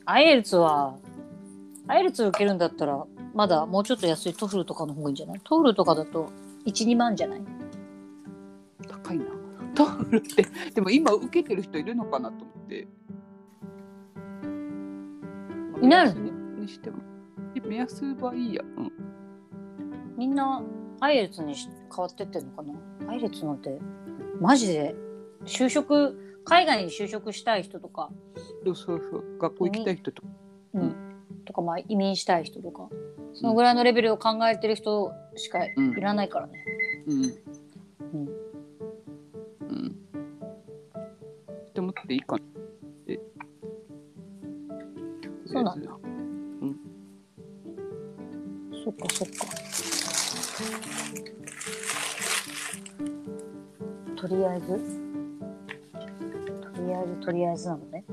[0.05, 0.95] IELTS は
[1.87, 5.41] IELTS 受けるんだったらまだもうちょっと安い TOEFL とかの方がいいんじゃない？
[5.43, 6.29] TOEFL とかだと
[6.65, 7.41] 12万じゃない？
[8.87, 9.25] 高いな。
[9.75, 12.87] TOEFL ってでも今受けてる人いるのかなと思って。
[15.81, 16.99] いないににしても。
[17.67, 18.63] 目安はいいや。
[18.77, 18.91] うん。
[20.17, 20.61] みんな
[21.01, 23.11] IELTS にし変わってってんのかな？
[23.11, 23.79] IELTS なんて
[24.39, 24.95] マジで
[25.43, 28.09] 就職海外に就職したい人とか、
[28.65, 30.27] そうそう学校行きたい人とか。
[30.73, 30.81] うん。
[30.81, 30.95] うん。
[31.45, 32.87] とかまあ移民したい人とか。
[33.33, 35.93] そのぐらいのレベルを考えてる人しかいうん。
[35.95, 36.65] らないからね。
[37.07, 37.23] うん。
[37.23, 37.27] う
[38.17, 38.27] ん。
[39.69, 39.95] うん。
[41.69, 42.47] って思っていいかなっ
[43.05, 43.19] て。
[45.47, 45.87] そうなんだ。
[45.87, 45.97] だ
[48.85, 49.47] そっかそっか。
[54.15, 54.94] とりあえず
[57.05, 58.03] とりあえずとりあえずなのね。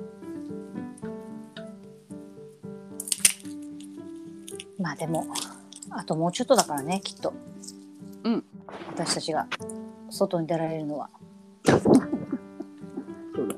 [4.78, 5.26] まあでも
[5.90, 7.32] あともうちょっとだからねきっと。
[8.24, 8.44] うん。
[8.88, 9.46] 私たちが
[10.10, 11.10] 外に出られるのは。
[11.64, 11.80] そう
[13.48, 13.54] だ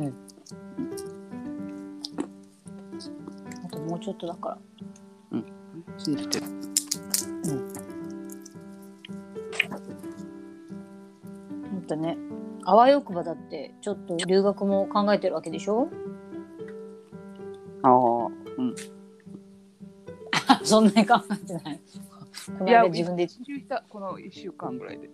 [0.00, 0.12] ね
[3.64, 4.58] あともうちょっとだから。
[5.98, 6.46] 信じてる
[11.70, 12.16] ほんとね
[12.70, 15.88] あわよくばだってちょっと留学も考えてるわけでしょ？
[17.82, 18.26] ああ
[18.58, 18.74] うん。
[20.64, 21.80] そんなに考えてない。
[22.58, 23.22] この間自分で。
[23.22, 25.08] 一周したこの1週間ぐらいで。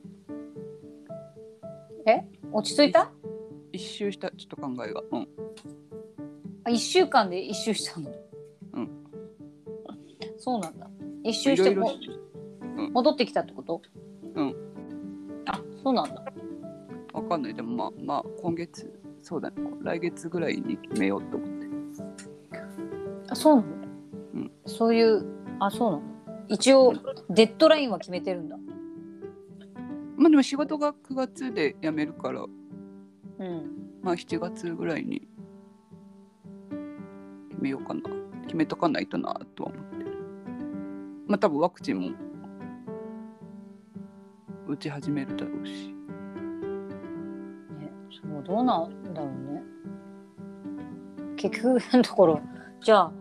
[2.50, 3.12] 落ち着いた？
[3.72, 5.04] 一周したちょっと考えが。
[5.12, 5.28] うん。
[6.64, 8.10] あ1週間で一周したの？
[8.72, 8.90] うん。
[10.38, 10.90] そうなんだ。
[11.22, 11.96] 一周していろい
[12.74, 13.80] ろも戻ってきたってこと？
[14.34, 14.56] うん。
[15.46, 16.23] あそうなんだ
[17.24, 17.54] わかんない。
[17.54, 19.56] でもまあまあ今月そうだね。
[19.82, 21.66] 来月ぐらいに決めようと思って
[23.28, 23.68] あそうなの、
[24.34, 25.24] うんそういう
[25.58, 26.02] あそうなの。
[26.48, 26.92] 一応
[27.30, 28.56] デッドラインは決めてるんだ。
[30.16, 32.42] まあでも仕事が9月で辞めるから。
[32.42, 35.26] うんまあ7月ぐらいに
[37.50, 38.02] 決めようかな。
[38.42, 40.04] 決めとかないとなとは思って
[41.26, 42.10] まあ多分ワクチンも
[44.68, 45.93] 打ち始めるだろうし。
[48.44, 49.62] どうなんだろうね
[51.36, 52.40] 結局のところ
[52.82, 53.12] じゃあ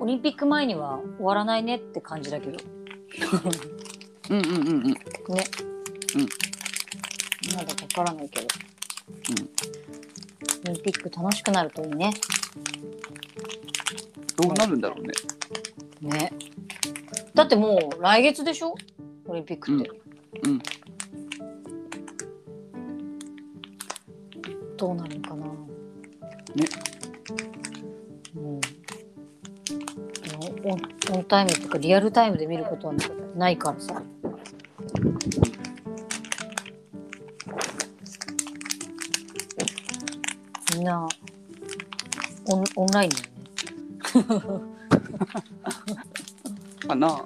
[0.00, 2.58] オリンピック前には終わらないねって感じだけど
[4.30, 5.00] うんうんうんうんね。
[6.14, 6.22] うん。
[7.54, 8.46] まだわからないけど。
[10.68, 12.12] オリンピック楽しくなるといいね。
[14.36, 15.12] どうなるんだろうね
[16.18, 16.32] ね。
[17.34, 18.74] だってもう来月でしょ？
[19.26, 19.90] オリンピックって。
[20.44, 20.60] うん
[24.78, 25.44] どうなるのかな。
[25.44, 25.52] ね。
[28.36, 28.60] うん。
[30.64, 30.80] オン
[31.12, 32.94] オンタイムとかリアルタイムで見ることは
[33.34, 34.00] ないからさ。
[40.76, 41.08] みんな
[42.46, 44.62] オンオンラインだよね。
[46.86, 47.24] かな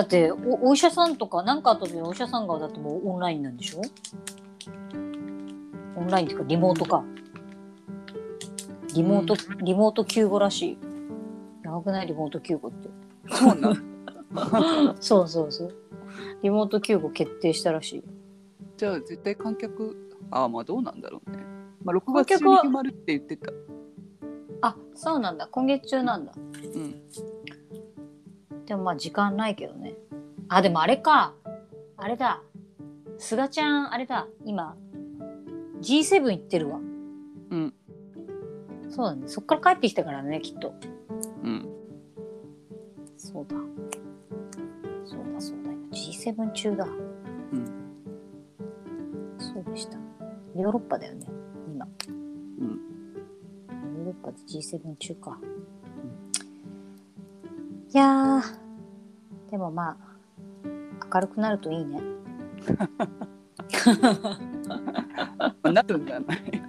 [0.00, 3.82] だっておお医者さんとか何かあった時にお医者さんがだってもうオンラインなんでしょ？
[5.94, 7.04] オンラインっていうかリモートか。
[8.94, 10.78] リモート、リモート救護らしい。
[11.64, 12.06] やばくない？
[12.06, 12.88] リモート救護って。
[13.30, 15.74] そうなん そうそうそう。
[16.42, 18.04] リモート救護決定したらしい。
[18.78, 21.38] じゃあ絶対観客ああまあどうなんだろうね。
[21.84, 23.52] まあ6観月中に決まるって言ってた。
[24.62, 25.46] あそうなんだ。
[25.46, 26.32] 今月中なんだ。
[26.36, 26.38] う
[26.78, 26.94] ん
[28.70, 29.94] でもまあ時間ないけどね。
[30.48, 31.34] あでもあれか。
[31.96, 32.40] あれだ。
[33.18, 34.28] すがちゃんあれだ。
[34.44, 34.76] 今
[35.80, 36.76] G7 行ってるわ。
[36.76, 37.74] うん。
[38.88, 39.24] そうだね。
[39.26, 40.72] そっから帰ってきたからねきっと。
[41.42, 41.68] うん。
[43.16, 43.56] そうだ。
[45.04, 45.70] そうだそうだ。
[45.90, 46.84] G7 中だ。
[46.84, 47.66] うん。
[49.36, 49.98] そうでした。
[50.54, 51.26] ヨーロッパだよね
[51.66, 51.88] 今。
[52.06, 52.10] う
[52.62, 52.68] ん。
[53.96, 55.40] ヨーロッパで G7 中か、
[57.92, 59.50] いやー。
[59.50, 59.96] でもまあ
[61.12, 62.00] 明るくなるといいね。
[65.62, 66.62] まあなるんじゃない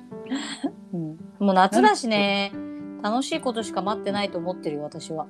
[0.93, 2.51] うん、もう夏だしね。
[3.03, 5.27] 楽しいことしか待ってないと思ってるよ私は。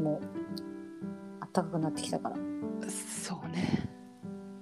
[0.00, 0.26] もう
[1.52, 2.36] 暖かくなってきたから、
[2.88, 3.88] そうね。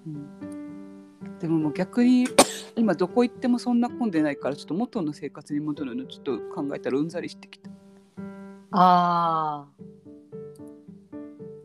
[0.07, 2.29] うん、でももう逆に
[2.77, 7.71] 今どこ行ってもそんな混んでないからちょっと元の生活に戻るのちょっと考えたらうんざりしてきた。
[8.73, 9.72] あー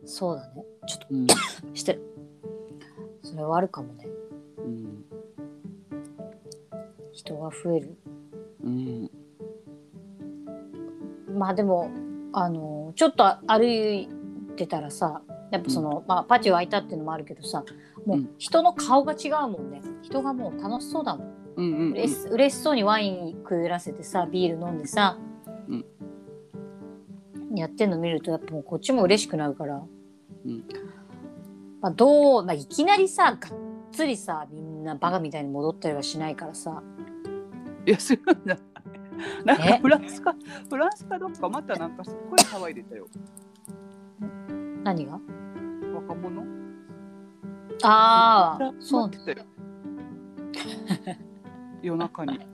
[0.08, 0.64] そうだね。
[0.86, 1.34] ちょっうん、と
[1.74, 2.02] してる。
[3.22, 4.06] それはあるかもね。
[4.56, 5.04] うん。
[7.12, 7.98] 人が増える。
[8.64, 9.10] うん。
[11.38, 11.90] まあでも
[12.32, 14.08] あのちょっと歩い
[14.56, 17.64] てたらさやっぱその、まあ、パチ湧いたっていうのもあるけどさ
[18.06, 18.30] もううん。
[18.38, 19.82] 人の顔が違うもんね。
[20.00, 21.28] 人がもう楽しそうだもん。
[21.56, 21.92] うんうんうん。
[21.92, 25.18] 嬉し嬉しそうにワインくぐらせてさビール飲んでさ、
[25.68, 25.84] うん。
[27.54, 29.82] やってんの見るとやっぱもうこっちも嬉しくなるから、
[30.48, 30.64] うん。
[31.80, 33.38] まあ、どう、まあ、いきなりさがっ
[33.92, 36.82] つりさみんなバカみたいに戻ったりはしないからさ。
[37.86, 38.58] いやするんじゃ
[39.44, 39.78] なんかえ？
[39.78, 40.34] フランスか
[40.68, 43.06] フランスかどっかまたなんかすっごい騒いでたよ。
[44.84, 45.18] 何が？
[45.94, 46.42] 若者？
[47.82, 49.46] ああそう待ってたよ
[51.82, 52.38] 夜中に。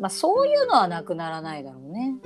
[0.00, 2.16] まあそういうのはなくならないだろうね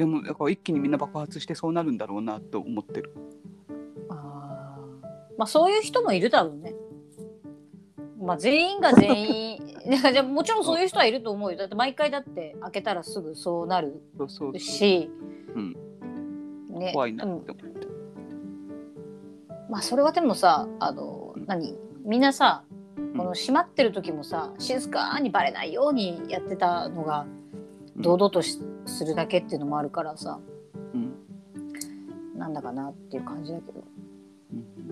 [0.00, 3.12] でもだから一気にみんな爆発してそうなるんだろうなと思ってる。
[4.08, 5.36] あー。
[5.36, 6.74] まあそういう人もいるだろうね。
[8.18, 9.58] まあ全員が全員
[10.10, 11.58] じゃあもちろんそういう人はいると思うよ。
[11.58, 14.00] だって毎回だって開けたらすぐそうなる
[14.56, 15.10] し、
[16.94, 17.86] 怖いなって思って。
[19.68, 21.44] まあそれはでもさあのうん。
[21.44, 21.76] 何？
[22.06, 23.18] みんなさん。
[23.18, 27.26] この閉まってる時もさ静かにバレないようにやってたのが
[27.96, 28.02] うん。
[28.02, 28.58] 堂々とし
[28.90, 30.38] するだけっていうのもあるからさ。
[30.94, 31.12] うん。
[32.38, 33.84] なんだかなっていう感じだけど。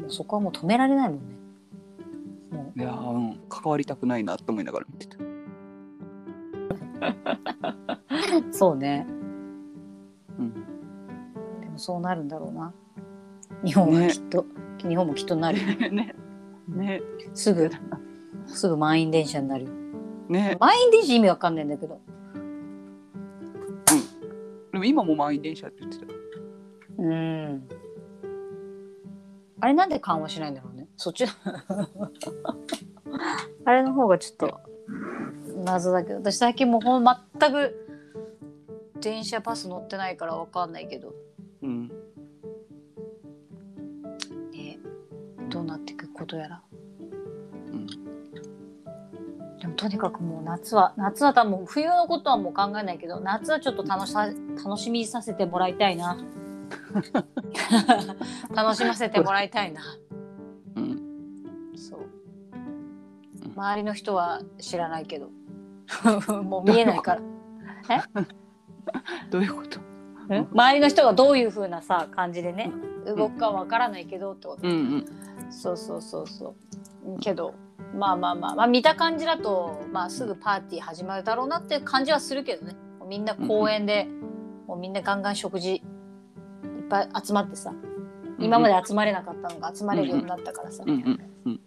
[0.02, 0.10] うん。
[0.10, 1.24] そこはもう止められないもんね。
[2.52, 3.40] もいやーうん。
[3.48, 5.16] 関わりたくないなと思いながら見てた。
[8.38, 9.06] うそうね。
[10.38, 10.52] うん。
[11.60, 12.72] でもそうなるんだろうな。
[13.64, 14.10] 日本はね。
[14.12, 14.46] きっと、
[14.86, 15.58] 日本もきっとなる。
[15.60, 16.14] よ ね。
[16.68, 17.02] ね。
[17.34, 17.70] すぐ。
[18.46, 19.64] すぐ満員電車になる。
[19.64, 19.70] よ
[20.28, 20.56] ね。
[20.60, 22.00] 満員電車意味わかんないんだけど
[24.72, 26.06] でも今も満員電車って言ってた
[26.98, 27.68] うん。
[29.60, 30.88] あれなんで緩和しないんだろうね？
[30.96, 31.24] そっち。
[33.64, 34.60] あれの方がちょっと
[35.64, 36.16] 謎だけど。
[36.20, 37.74] 私最近もうほん全く
[39.00, 41.14] 電車バス乗ってないからわかんないけど。
[41.62, 41.88] うん。
[44.52, 44.78] ね
[45.48, 46.62] どうなっていくことやら
[49.78, 54.28] とにかくもう夏は夏は多分冬のことはもう考えないけど夏はちょっと楽しさ
[54.64, 56.18] 楽しみさせてもらいたいな。
[58.54, 59.80] 楽しませてもらいたいな。
[60.76, 60.98] うん。
[61.76, 62.00] そう。
[63.56, 65.30] 周りの人は知らないけど。
[66.42, 67.22] もう見えないから。
[69.30, 69.80] どういうこと？
[70.34, 70.48] ん。
[70.52, 72.70] 周りの人がどういう風なさ感じでね
[73.06, 74.66] 動くかわからないけどってこと。
[74.68, 75.52] うんうん。
[75.52, 76.54] そうそうそうそ
[77.06, 77.18] う。
[77.20, 77.54] けど
[77.98, 82.76] まあまあまあ、まあ、見た感じだと、まあ、すぐパーティー始まるだろうなって感じはするけどね。
[83.08, 84.06] みんな公園で、
[84.66, 85.82] もうみんなガンガン食事いっ
[86.88, 87.72] ぱい集まってさ
[88.38, 91.60] 今まで集まれなかったのが集まれるようになったからさ、うんうんうん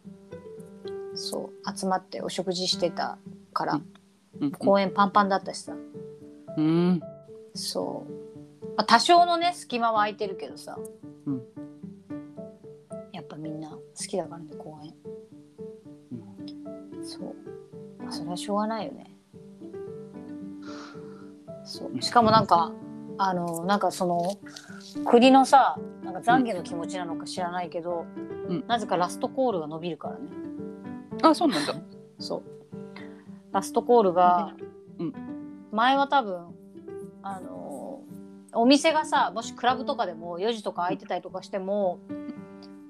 [1.13, 3.17] そう集まってお食事してた
[3.51, 3.85] から、うん
[4.39, 4.51] うん。
[4.51, 5.73] 公園パンパンだったしさ。
[6.57, 7.01] うん。
[7.53, 10.77] そう、まあ、多少のね隙間は空いてるけどさ、
[11.25, 11.41] うん。
[13.11, 14.93] やっぱみんな好きだからね公園
[17.11, 19.13] そう、まあ、それはしょうがないよね。
[21.65, 22.01] そう。
[22.01, 22.71] しかもなんか
[23.17, 24.37] あのなんかその
[25.05, 28.05] 国のさなんか懺悔の気持ちなのか知らないけど、
[28.47, 28.63] うん。
[28.65, 30.21] なぜかラストコールが伸びるからね。
[31.21, 31.75] あそうなんだ。
[32.17, 32.43] そう。
[33.51, 34.55] ラストコールが、
[34.97, 35.13] うん。
[35.71, 36.47] 前は多分
[37.23, 37.99] あの
[38.53, 41.99] お店がさもしクラブとかでも4時とか空いてたりとかしても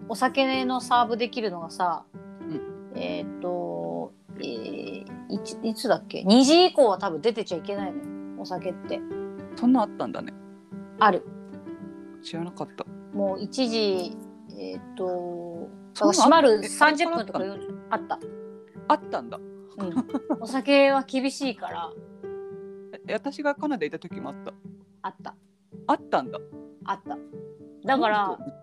[0.09, 2.03] お酒のサーブできるのがさ、
[2.95, 3.70] えーっと、えー
[5.31, 8.03] いついつだっけ？2時以降は多分出てちゃいけないのよ。
[8.39, 8.99] お酒って。
[9.55, 10.33] そんなあったんだね。
[10.99, 11.25] ある。
[12.21, 12.85] 知らなかった。
[13.13, 14.17] もう1時
[14.57, 18.19] えーっと閉まるえ30分とかあっ40あった、
[18.87, 19.37] あったんだ。
[19.37, 21.91] うん、お酒は厳しいから。
[23.07, 24.53] え私がカナダいた時もあった。
[25.01, 25.35] あった。
[25.87, 26.39] あったんだ。
[26.85, 27.17] あった。
[27.85, 28.60] だからうん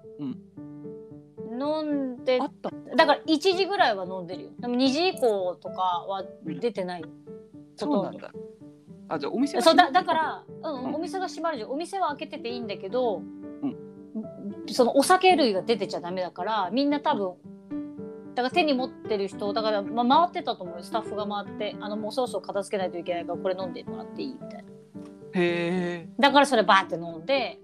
[1.58, 2.70] 飲んであった。
[2.96, 4.50] だから1時ぐらいは飲んでるよ。
[4.58, 7.04] でも2時以降とかは出てない、
[7.76, 8.30] そうなんだ。
[9.08, 10.94] あじゃあお店がそうだだから、うんうん。
[10.94, 11.70] お店が閉まるじゃん。
[11.70, 13.22] お店は開けてていいんだけど、
[13.62, 13.76] うん。
[14.68, 17.34] そのお酒類が出てちゃダメだからみんな多分
[18.34, 20.82] だから手に持ってる人だから、まあ、回ってたと思うよ。
[20.84, 24.58] スタッフが回ってあのもうそろそろ片付けないといけないからこれ飲んでもらっていいみたいな。
[24.60, 24.64] へ
[25.34, 27.60] えだからそれバーって飲んで、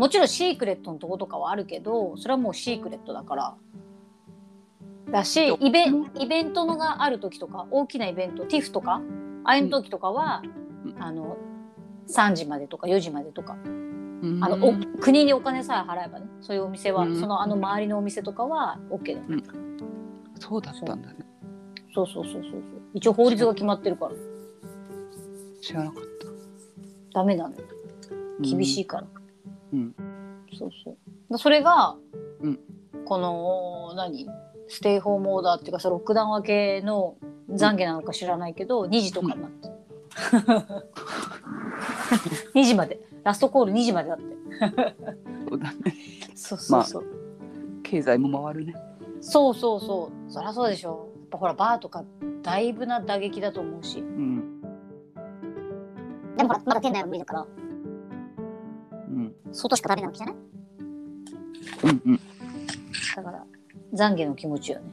[0.00, 3.54] もちろんシークレットのとことかはあるけどそれはもうシークレットだから。
[5.12, 9.02] だしイベンイベントのがある時とか大きなイベント TIFF とか
[9.44, 10.42] ああいう時とかは、
[10.86, 11.02] うん。
[11.02, 11.36] あの
[12.08, 14.38] 3時までとか4時までとか、うん。
[14.42, 17.20] あのお国にお金さえ払えばねそういうお店は、うん。
[17.20, 19.42] そのあの周りのお店とかは OK だよ、
[20.38, 21.16] そうだったんだね。
[21.94, 22.06] そう。
[22.06, 22.62] そうそうそうそう
[22.94, 24.12] 一応法律が決まってるから。
[25.60, 26.02] 知らなかっ
[27.12, 27.54] ダメなの
[28.40, 29.06] 厳しいから、
[29.72, 29.94] うん。
[30.52, 30.96] そうそう。
[31.30, 31.96] だそれが、
[32.40, 32.58] うん。
[33.04, 34.28] この何？
[34.68, 37.16] ステイホームオーダーっていうかさロックダウン明けの
[37.50, 39.68] 懺悔なのか知らないけど2時とかになって、
[42.54, 43.00] 2時まで。
[43.22, 44.24] ラストコール2時までだって。
[45.48, 45.78] そうだね。
[46.34, 47.04] そうそうそう、
[47.82, 48.74] 経済も回るね。
[49.20, 50.32] そうそうそう。
[50.32, 51.10] そりゃそうでしょ。
[51.16, 52.04] やっぱほらバーとか
[52.42, 53.98] だいぶな打撃だと思うし。
[53.98, 54.62] うん。
[56.36, 57.42] でもほらまだ店内は無理だから。
[57.42, 57.69] うん。
[59.52, 60.34] 外しかダメなわけじゃない？
[61.84, 62.20] うんうん。
[63.16, 63.44] だから
[63.92, 64.90] 懺悔の気持ちよね。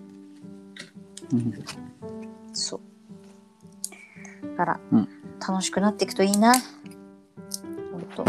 [1.34, 1.54] うん。
[2.54, 4.48] そう。
[4.50, 5.10] だから、うん。
[5.48, 6.54] 楽しくなっていくといいな。
[7.92, 8.26] 本当。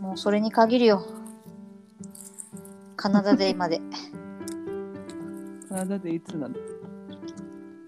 [0.00, 1.04] もうそれに限るよ。
[2.96, 3.80] カナダデーまで。
[5.68, 6.54] 体でいつなの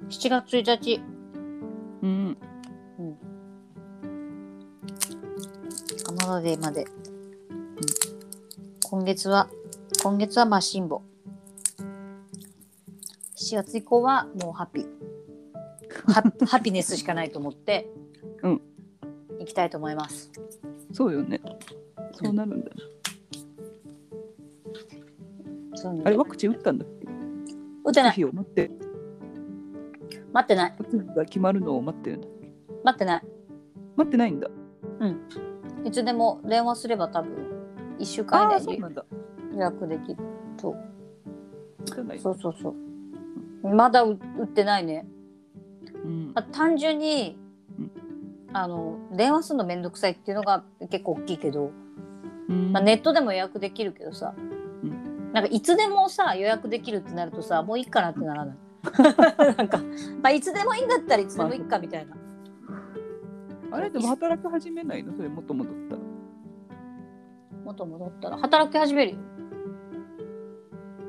[0.09, 1.03] ？7月1日。
[2.03, 2.37] うん。
[6.23, 6.87] カナダデーまで、
[8.85, 9.51] 今月は
[10.05, 11.03] 今月はマシンボ
[13.35, 14.87] 7月以降はもうハッピー。
[16.13, 17.91] ハ ハピネスしかないと思って、
[18.45, 18.61] うん。
[19.41, 20.31] 行きたいと思います。
[20.93, 21.41] そうよね。
[22.13, 22.71] そうなるんだ。
[25.75, 27.09] そうねあれ、ワクチン打ったんだっけ？
[27.85, 28.13] 打ってない。
[28.13, 28.71] 日を待って、
[30.33, 30.77] 待ってない。
[31.17, 32.29] が決まるのを待ってるんだ。
[32.85, 33.23] 待ってない。
[33.97, 34.49] 待ってないんだ。
[35.85, 37.31] いつでも電話すれば多分
[37.99, 39.05] 1週ああ、間以内でそうなんだ。
[39.53, 40.17] 予約できる
[40.57, 40.75] と。
[41.85, 42.75] じゃないそうそうそ
[43.65, 43.69] う。
[43.69, 45.07] まだ打打ってないね。
[46.05, 46.33] うん。
[46.35, 47.39] あ単純に、
[47.79, 47.91] うん。
[48.53, 51.71] あの電話するのめんどくさいっていうのが結構大きいけど、
[52.49, 52.73] うん。
[52.73, 54.35] まあ、ネットでも予約できるけどさ、
[54.83, 54.87] う
[55.33, 58.57] なんかいつでもさ予約できるってなるとさもういいかなってならない。
[59.57, 59.79] なんか、
[60.23, 62.17] まあ、いつでもいいんだったらいつでもいいかみたいな
[63.73, 65.15] あれでも働き始めないの？
[65.17, 66.03] それもっと戻ったら。
[67.65, 69.19] 元戻ったら働き始めるよ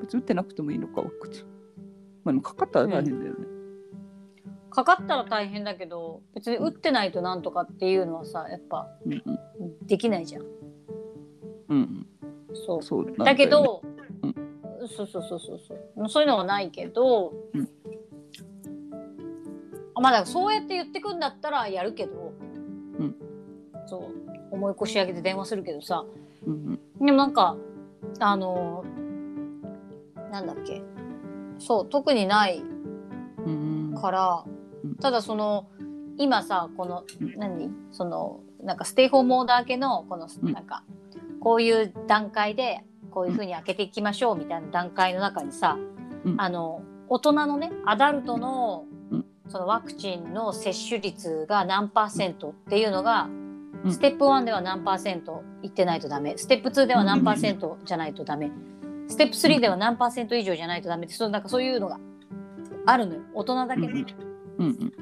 [0.02, 1.46] 別に打ってなくてもいいのか、ワクチン。
[2.24, 3.48] まあ、でもかかったら大変だよね。
[4.70, 9.86] かかったら大変だけど別に打ってないとなんとかっていうのはさやっぱうんうん。
[9.86, 10.44] できないじゃん
[11.70, 12.08] うん
[12.66, 12.84] そううん。
[12.84, 13.82] そうなんよねだけ、ど、
[14.22, 14.36] うん
[14.88, 17.70] そうそうそうそうそうそういうのはないけど、うん
[19.96, 22.33] あまあだそうやって言ってくんだったらやるけど、うん
[23.94, 26.04] そう重い腰上げて電話するけどさ。
[26.48, 27.56] うんでもなんか
[28.20, 28.84] あの
[30.32, 30.82] なんだっけ。
[31.60, 32.64] そう特にない
[34.02, 34.44] から、
[34.84, 34.96] うん。
[34.96, 35.68] ただその
[36.18, 37.70] 今さこのうん何？
[37.92, 40.54] そのなんかステイホームオーダー明けのこのうん。
[40.54, 40.84] なんか
[41.40, 45.78] こういう段階でこういうふうに開けていきましょうみたいな段階の中にさ、
[46.26, 46.42] うん。
[46.42, 49.26] あの大人のねアダルトのうん。
[49.50, 53.28] そのワクチンの接種率が何パーセントっていうのが、
[53.84, 53.94] うん。
[53.94, 56.38] ステップ1では何パーセントいってないとダメ。
[56.38, 58.52] ステップ2では何パーセントじゃないとダメ。
[59.08, 61.06] ステップ3では何パーセント以上じゃないとダメ。
[61.06, 62.00] ってそうなんかそういうのが
[62.86, 63.22] あるのよ。
[63.34, 63.88] 大人だけで。
[63.88, 64.06] うん
[64.60, 64.94] うん。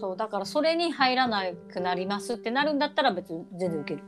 [0.00, 4.06] そうだからそれに入らなくなりますってなるんだったら別に全然受ける。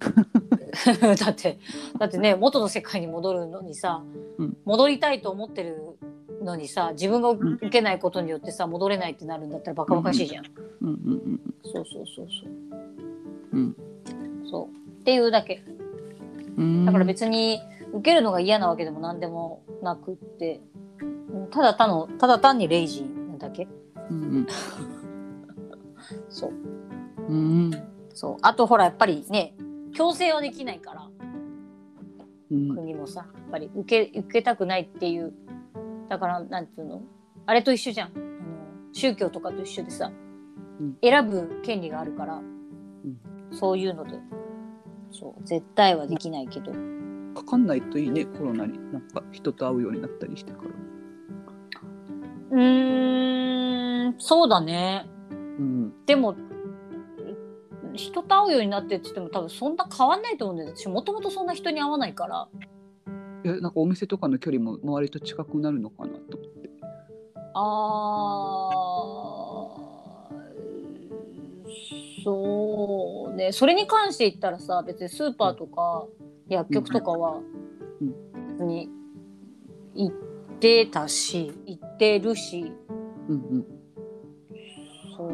[1.16, 1.58] だって
[1.98, 4.02] だってね元の世界に戻るのにさ、
[4.38, 4.56] うん。
[4.64, 5.98] 戻りたいと思ってる
[6.42, 10.44] のにさ自分が受けないことによってさ戻れないってなるんだったらバカバカしいじゃん、
[10.80, 11.40] うんうん。
[11.64, 12.93] そうそうそうそう
[13.54, 13.76] うん。
[14.50, 15.00] そう。
[15.00, 15.62] っていうだけ。
[16.56, 16.84] うん。
[16.84, 17.60] だから別に
[17.92, 20.60] 受けるのが嫌なわけでも何でもなくって。
[21.00, 23.68] うんただ単のただ単にレイジーなだけ。
[24.10, 24.46] うん
[26.28, 26.52] そう。
[27.28, 27.70] うん。
[28.12, 28.36] そう。
[28.42, 29.54] あとほらやっぱりね
[29.92, 31.08] 強制はできないから。
[32.50, 32.74] うん。
[32.74, 33.70] 国もさやっぱり。
[33.74, 35.32] 受け受けたくないっていう。
[36.08, 37.02] だからなんていうの？
[37.46, 38.08] あれと一緒じゃん。
[38.08, 38.24] あの
[38.92, 40.12] 宗教とかと一緒でさ、
[40.80, 40.96] うん。
[41.02, 42.42] 選ぶ権利があるから、
[43.52, 44.18] そういうので
[45.10, 46.72] そう絶対はできないけど
[47.34, 48.78] かかんないといいね、コロナに。
[48.92, 50.70] なんか人と会うようになったりしてから。
[52.52, 55.92] うーんそうだねうん。
[56.06, 56.36] でも
[57.94, 62.48] 人と会うようになってって言っても多分そんな変わんないと思うんだよもともとそんな人に会わないから
[63.44, 66.70] いや、なんかお店とかの距離も周りと近くなるのかなと思って。
[67.54, 69.33] あー
[72.24, 73.52] そうね。
[73.52, 76.06] それに関して言ったらさ別にスーパーとか
[76.48, 77.40] 薬局とかは
[78.00, 78.14] うん。
[78.56, 78.88] 別に
[79.94, 80.14] 行っ
[80.58, 82.72] てたし行ってるし。
[83.28, 83.66] うんうん。
[85.16, 85.30] そう。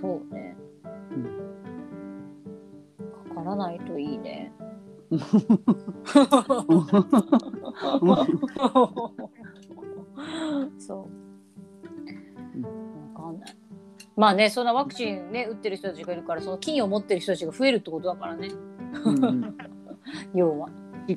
[0.00, 0.56] そうね、
[3.28, 4.52] かからないといいね。
[10.78, 11.23] そう。
[14.24, 18.48] まあね、そんなワクチンね、打ってる人たちがいるから、その菌を持ってる人たちが増えるってことだからね、
[19.04, 19.54] うんうん
[20.32, 20.70] 要は。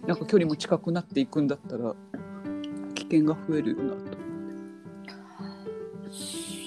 [0.06, 1.96] なんか距離も近くなっていくんだったら
[2.96, 3.98] 危険が増えるよなと。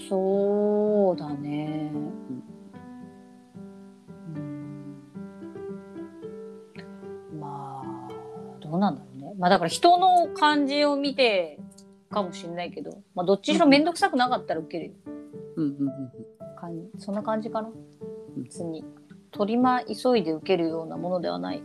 [0.08, 1.92] そうだね。
[1.94, 1.98] う
[4.38, 4.42] ん
[7.38, 8.08] まあ
[8.62, 9.34] どうなんだろうね。
[9.38, 11.58] まあだから人の感じを見て
[12.08, 14.92] かもしれないけど、まあどっちにしろ面倒くさくなかったら受けるよ。
[15.56, 16.10] うんうんうん
[16.60, 16.90] 感じ。
[16.98, 17.68] そんな感じかな？
[17.68, 18.42] うん。
[18.44, 18.84] 別に
[19.32, 21.62] 取りま急いで受けるようなものではない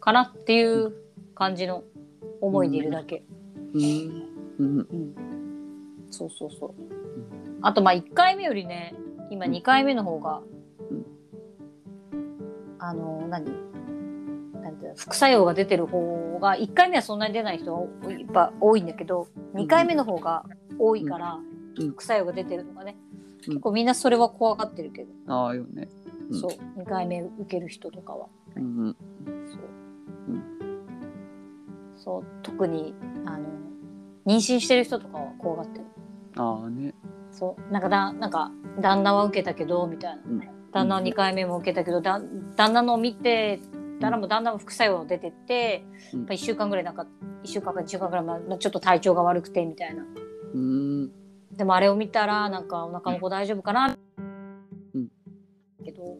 [0.00, 0.92] かなっていう
[1.34, 1.82] 感じの
[2.40, 3.24] 思いでいるだけ。
[3.74, 3.82] うん。
[4.58, 4.78] うん。
[4.78, 5.14] うん、
[6.10, 6.74] そうそうそう。
[7.62, 8.94] あとまあ1回目よりね
[9.30, 10.40] 今2回目の方が、
[10.90, 11.06] うん。
[12.78, 13.44] あの何？
[14.62, 20.44] なんていうの副作用が出てる方が1回目はそんなに出ない人がやっぱ多いんだけど2回目の方が
[20.78, 21.38] 多いから、
[21.78, 21.90] うん。
[21.90, 23.07] 副作用が出てるのがね、うん
[23.48, 25.88] 結構みんなそれは怖がってるけど、ああよね。
[26.30, 26.40] うん。
[26.40, 26.80] そう。
[26.80, 28.26] 2回目受ける人とかは。
[28.56, 28.96] うんうん。
[29.50, 30.42] そう,、うん
[31.96, 32.24] そう。
[32.42, 32.94] 特に
[33.24, 33.46] あの
[34.26, 35.84] 妊娠してる人とかは怖がってる。
[36.36, 36.94] ああね。
[37.30, 37.72] そう。
[37.72, 40.40] なんかだなんか旦那は受けたけどみたいな、うん。
[40.72, 42.20] 旦那は2回目も受けたけどだ
[42.56, 43.60] 旦那のを見て
[44.00, 46.20] 旦那もだんだん副作用出てって、うん。
[46.20, 47.06] やっぱ1週間ぐらいなんか
[47.44, 50.04] 1週間か2週間ぐらい、まあ、ちょっと体調が悪くてみたいな。
[50.54, 53.96] うんでもあれを見たらなんかお腹の子大丈夫かな、
[54.94, 55.08] うん。
[55.84, 56.18] けど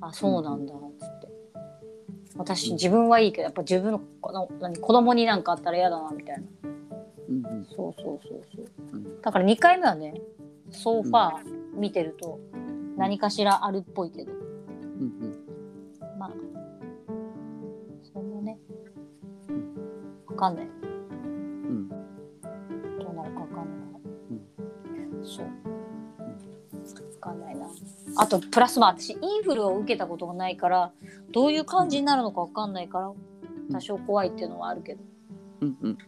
[0.00, 1.28] あそうなんだっつって。
[2.36, 6.42] 私自分はいいけどやっぱ自分の子の何子供になんかあったら嫌だなみたいな。
[7.28, 7.66] うんうん。
[7.66, 8.66] そうそうそうそう。
[8.92, 9.20] うん。
[9.20, 10.20] だから2回目はね
[10.70, 11.42] ソファー
[11.74, 12.40] 見てると
[12.96, 14.32] 何かしらあるっぽいけど。
[14.32, 15.36] うん
[16.18, 16.30] まあ
[18.12, 18.58] そんなね。
[20.26, 20.68] わかんない
[28.18, 30.92] あとプラスまあ私インフルを受けたことがないから
[31.32, 33.12] どういう感じになるのかわかんないから
[33.70, 35.00] 多少怖いっていうのはあるけど。
[35.62, 35.98] うんうん。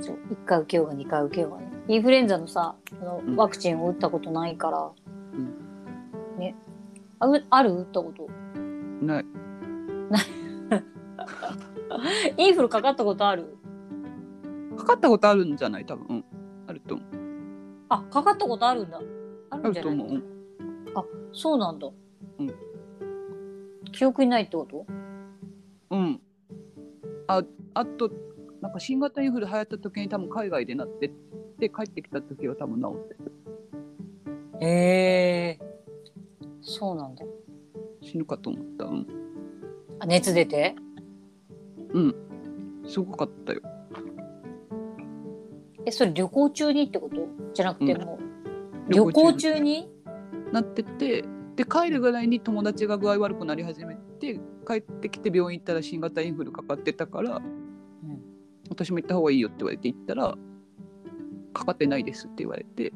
[0.00, 1.70] そう1回受けようが2回受けようがね。
[1.88, 3.36] インフルエンザのさあのうん。
[3.36, 4.90] ワクチンを打ったことないから、
[5.34, 5.54] うん。
[6.38, 6.54] ね。
[7.18, 7.72] あうある？
[7.72, 8.28] 打ったこと？
[9.04, 9.24] ない。
[12.36, 13.56] インフルかかったことある？
[14.76, 15.86] かかったことあるんじゃない？
[15.86, 16.06] 多分。
[16.08, 16.24] うん。
[16.66, 17.08] あると思う。
[17.88, 19.00] あかかったことあるんだ。
[19.50, 19.94] ああるんじゃない？
[19.94, 20.22] ると思う。
[21.32, 21.88] そうなんだ、
[22.38, 22.54] うん。
[23.92, 24.86] 記憶にないってこと？
[25.90, 26.20] うん。
[27.26, 27.42] あ
[27.74, 28.10] あと
[28.60, 31.12] なんか新型インフル流行った時に多分海外でなって
[31.58, 33.32] で帰ってきた時は多分治ってる
[34.60, 35.58] へえ
[36.62, 37.24] そうなんだ。
[38.02, 38.84] 死ぬかと思った。
[38.86, 39.06] うん。
[39.98, 40.74] あ熱出て？
[41.92, 42.14] うん。
[42.86, 43.60] すごかったよ。
[45.86, 47.26] えそれ旅行中にってこと？
[47.54, 47.98] じゃなくてう。
[47.98, 48.02] ん。
[48.02, 48.18] も
[48.88, 49.89] う、旅行中に？
[50.52, 51.24] なってて
[51.56, 57.40] で帰るぐらいに友達が具合悪くなり始めて帰ってきて病院行ったら新型インフルかかってたから、
[58.68, 60.36] 私も行った方がいいよって言われて行ったら
[61.52, 62.92] かかってないですって言われて、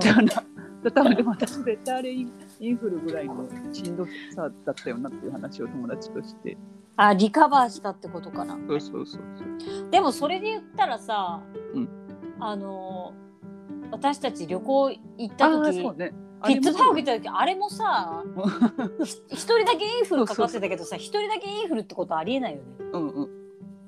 [0.00, 0.44] じゃあな
[0.90, 6.56] 多分でも私絶対あれインインフルぐらいのしんどさだったよなっていう話を友達として。
[6.96, 8.58] あリカバーしたってことかな。
[8.68, 9.90] そうそうそうそう。
[9.90, 11.42] でもそれで言ったらさ、
[11.74, 11.88] うん。
[12.40, 13.14] あの
[13.90, 14.98] 私たち旅行行
[15.32, 16.12] ったああ時ね。
[16.46, 18.24] ピッツバーグ行グった時あれもさ
[19.04, 22.64] ひ一人だけインフルかかってたけどさ一人だけインフルってことありえないよね。
[22.92, 23.30] うんうん。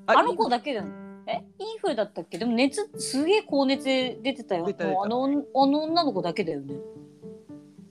[0.06, 0.86] あの子だけだよ。
[1.26, 1.42] え？
[1.58, 2.36] インフルだったっけ？
[2.36, 4.66] でも熱すげえ高熱出てたよ。
[4.66, 6.74] 出たあのあの女の子だけだよね。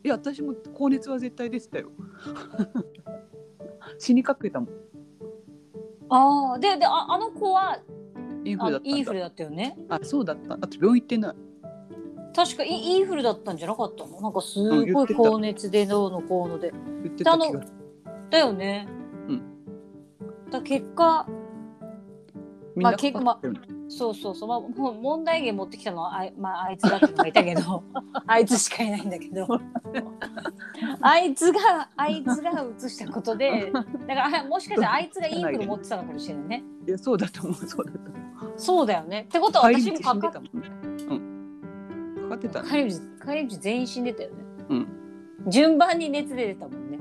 [0.03, 1.89] いや私も高熱は絶対出てたよ。
[3.97, 4.69] 死にかけたもん。
[6.09, 7.79] ああででああの子は
[8.43, 9.77] インフルだったインフルだったよね。
[9.89, 10.55] あそうだった。
[10.55, 11.35] あと病院行ってない
[12.33, 14.21] 確かイインフルだったんじゃなかったの？
[14.21, 14.59] なんかす
[14.91, 16.71] ごい高熱でどうのこうので。
[17.03, 17.61] 言ってた気が
[18.29, 18.87] だよね。
[19.27, 19.41] うん。
[20.49, 21.27] だ結果
[22.75, 23.39] まあ結構まあ
[23.89, 27.83] そうそうそう、まあ、もう問題源持ってきたのはあい,、まあ、あいつだってのがいたけど。
[28.25, 29.45] あいつしかいないんだけど。
[31.01, 36.63] あいつがあいつが移したことでだからあもしかしたらあいつがインフル持ってたのかもしれないね。
[36.87, 38.53] いやそうだと思うそうだと思う。
[38.55, 39.25] そうだよね。
[39.27, 40.71] ってことは私もかかんでたもんね。
[40.75, 40.80] うん
[42.31, 44.35] かかってたね帰り道帰り道全員死んでたよね。
[44.69, 44.87] うん。
[45.47, 46.99] 順番に熱出てたもんね。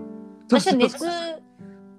[0.49, 0.99] 私は熱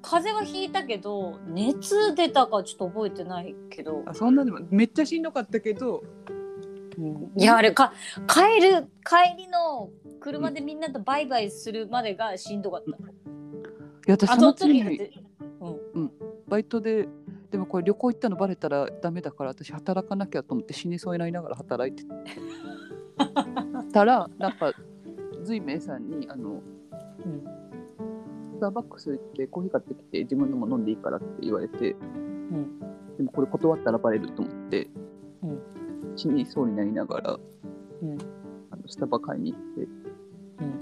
[0.01, 6.03] 風邪はひいたけど熱出たかちょっと覚えてないけど、あそんなでもめっちゃしんどかったけど。
[7.38, 7.93] いやあれか
[8.27, 12.93] 帰る帰りの車でみんなとバイバイするまでがしんどかった、い
[14.07, 15.11] や私あその次にだって
[15.93, 16.11] うん。
[16.47, 17.07] バイトで
[17.49, 22.03] でもこれ旅行行ったのバレたらダメだから私働かなきゃと思って死にそうになりながら働いて
[23.91, 24.74] たらなんか
[25.43, 26.62] 随明さんにあの
[27.26, 27.43] うん
[28.53, 32.80] スターバックス行ってコーヒー買ってきて自分のも飲んでいいからって言われて、ん
[33.18, 34.88] でもこれ断ったらバレると思って、
[35.43, 35.59] うん
[36.16, 37.39] 死にそうになりながら、
[38.03, 38.18] うん
[38.70, 40.80] あのスタバ買いに行ってうん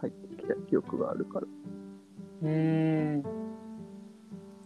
[0.00, 1.46] 帰ってきた記憶があるから。
[2.42, 3.22] うーん。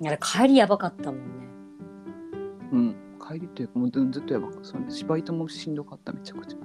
[0.00, 1.26] いや帰りやばかったもんね。
[2.72, 6.58] うん帰りというかもうずっとやばかったそうですバイトもしんどかっためちゃくちゃ。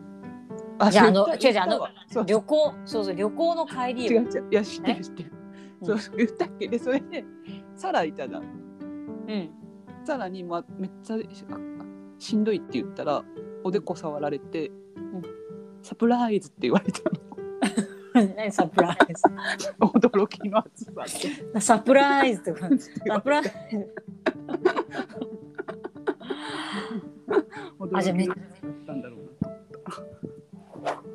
[0.80, 1.88] あじゃああの違う違うあの
[2.26, 4.48] 旅行そうそう旅行の帰りよ違う違う。
[4.52, 5.32] いや知ってる知ってる。
[5.82, 6.00] うん。
[6.00, 7.00] そう言ったっけでそれ。
[7.00, 7.26] で
[7.76, 8.44] サラいたじゃん。
[8.44, 9.50] うん。
[10.06, 11.18] サラに、まあ、めっちゃ
[12.18, 13.24] しんどいって言ったら
[13.64, 14.72] おでこ触られて、ん。
[15.82, 17.02] サプライズって言われた
[18.36, 18.98] 何サプライ
[19.80, 22.54] の驚きの暑さサプライズと？
[22.56, 22.70] か
[23.08, 23.50] サプライズ
[27.94, 28.28] あじゃあめっ
[28.86, 29.32] たんだろうな。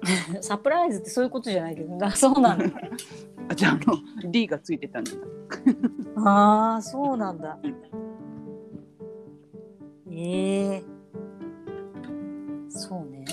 [0.43, 1.99] サプライズってそういうことじゃないけど。
[2.05, 2.65] あそうなんだ。
[3.49, 3.77] あじゃああ
[4.25, 5.11] の D がついてたんだ。
[6.17, 7.59] ああそうなんだ。
[10.11, 10.85] ええ
[12.69, 13.25] そうね。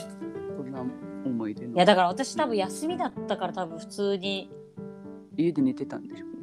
[0.57, 0.83] こんな
[1.25, 1.75] 思い出の。
[1.75, 4.51] いやだから私多分休みだったから多分普通に。
[5.35, 6.35] 家で寝てたんでしょうね。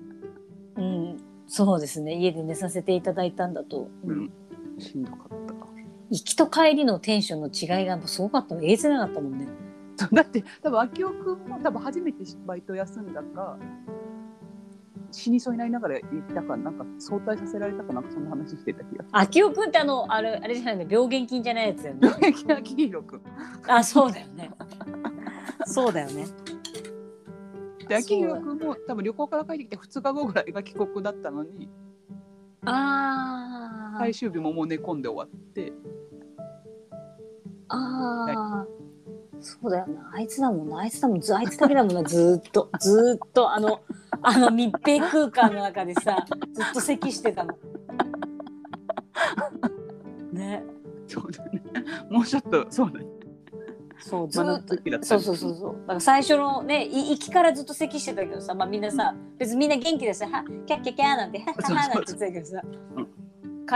[0.76, 2.14] うんそうですね。
[2.14, 4.30] 家で寝させていただいたんだと、うん。
[4.78, 5.54] しんどかった
[6.10, 8.62] 行きと帰りのテンションの違いがすごかったの。
[8.62, 9.46] えげつなかったもんね。
[10.12, 13.58] だって多分秋夫君も多分初めてバイト休んだか
[15.12, 22.08] 死にそうになりながら行ったかなんか早退させられたかなんかそんな話してた気が秋夫くんってあのあれあれじゃないの病原菌じゃないやつだよね。
[22.34, 23.20] す る秋広君。
[23.68, 24.50] あそうだよね。
[25.66, 26.26] そうだよね。
[27.88, 31.68] で秋広君も多分旅行から帰ってきて2日後ぐらいが帰国だったのに
[32.64, 35.72] あー、最終日ももう寝込んで終わって
[37.68, 38.66] ああ、
[39.40, 40.10] そうだよな。
[40.14, 40.78] あいつだもんな。
[40.78, 41.20] あいつだもん。
[41.20, 42.02] ずあいつだけだもんな。
[42.02, 43.80] ずーっと、ずーっと、あの、
[44.22, 47.56] あの密閉空間の中でさ、ずっと咳してたの。
[50.32, 50.64] ね。
[51.10, 51.60] そうだね
[52.08, 53.06] もうちょっとそうだね
[54.00, 55.04] そう、ずーっと。
[55.04, 55.72] そうそうそうそう。
[55.82, 62.62] だから最初のね、い行きからずっと咳してたけどさ、まあみんなさ、別にみんな元気でさ、はキャッキャキャーなんて、はっはっはなんて言ってたけどさ、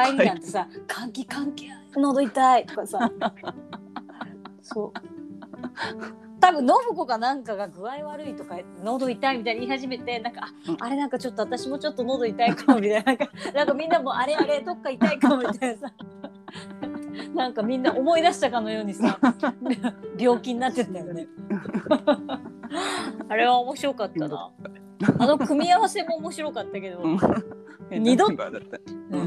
[0.07, 3.13] 帰りなんてさ、換気換気、喉痛いとかさ、
[4.63, 6.25] そう。
[6.45, 10.49] 多分信子かなんかが具合悪いとか喉痛いみたいに言い始めてなんか
[10.79, 15.95] あ,、れなんかちょっと私もちょっと喉痛いかもみたいななんかなんかみんなもあれあれどっか痛いかもみたいなさ
[17.35, 19.19] なんかみんな思い出したかのようにさ
[20.19, 21.29] 病気になってたよね。
[23.29, 24.51] あれは面白かったな。
[25.19, 27.19] あの組み合わせも面白かったけど、うん。
[27.91, 28.29] 二度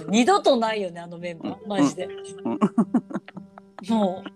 [0.09, 1.67] 二度とないよねあのメンバー。
[1.67, 2.09] マジで、
[3.89, 4.29] もう。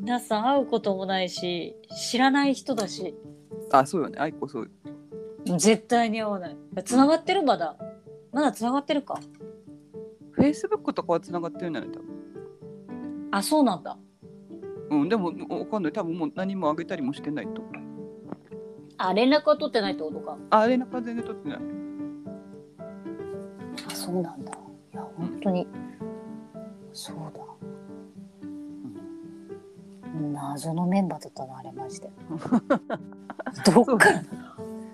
[0.00, 1.76] 皆さん会うこともないし
[2.10, 3.14] 知らない人だし。
[3.70, 4.18] あそうよね。
[4.18, 4.70] 愛子そう
[5.58, 6.56] 絶対に会わない。
[6.84, 7.42] 繋がってる？
[7.42, 7.76] まだ。
[8.32, 9.20] まだ繋がってるか
[10.32, 12.08] フェイスブックとかはつながってるんじゃない多分。
[13.32, 13.96] あそうなんだ。
[14.90, 15.92] うんでもわかんない。
[15.92, 17.62] 多分もう何もあげたりもしてないと
[19.02, 20.36] あ連絡は取ってないってことか。
[20.50, 21.58] あ連絡は全然取ってない。
[23.88, 24.52] あそうなんだ。
[24.92, 25.66] いや本当に、
[26.92, 27.40] そうだ、
[30.32, 32.10] 謎のメンバーだったなあれマジで。
[33.72, 34.22] どっから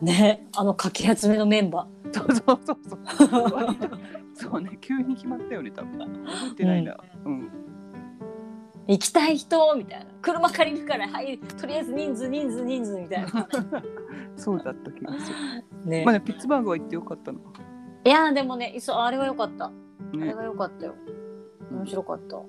[0.00, 0.46] ね。
[0.56, 2.78] あのかき集めのメンバそうそうそう
[3.18, 3.54] そう。
[3.54, 3.88] 割 と
[4.34, 6.12] そうね急に決まったよね多分覚
[6.52, 6.96] えてないな。
[7.24, 7.48] うん、ー
[8.88, 10.06] 行きたい人みたいな。
[10.22, 13.48] 車借りるからはいとりあえず人数人数人数みたいな。
[14.36, 15.90] そうだった気がする。
[15.90, 17.40] ね、まあ、ね、ピッツバーグは行ってよかったの
[18.04, 19.66] いやでもねそあれは良かった。
[19.66, 19.72] あ
[20.12, 20.94] れねは良かったよ。
[21.70, 21.78] うん。
[21.78, 22.42] 面白かった、ん。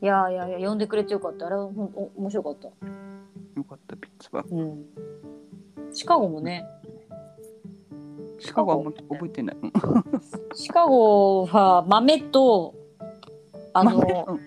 [0.00, 1.46] いやいやいや呼んでくれてよかった。
[1.46, 2.68] あれはほんお面白かった。
[2.68, 4.56] よかったピッツバーグ。
[4.56, 4.84] うん
[5.92, 6.64] シカゴもね。
[8.38, 9.72] シカゴはあんま覚えてない、うん
[10.54, 12.74] シカゴは豆と
[13.72, 14.40] あの、豆うん。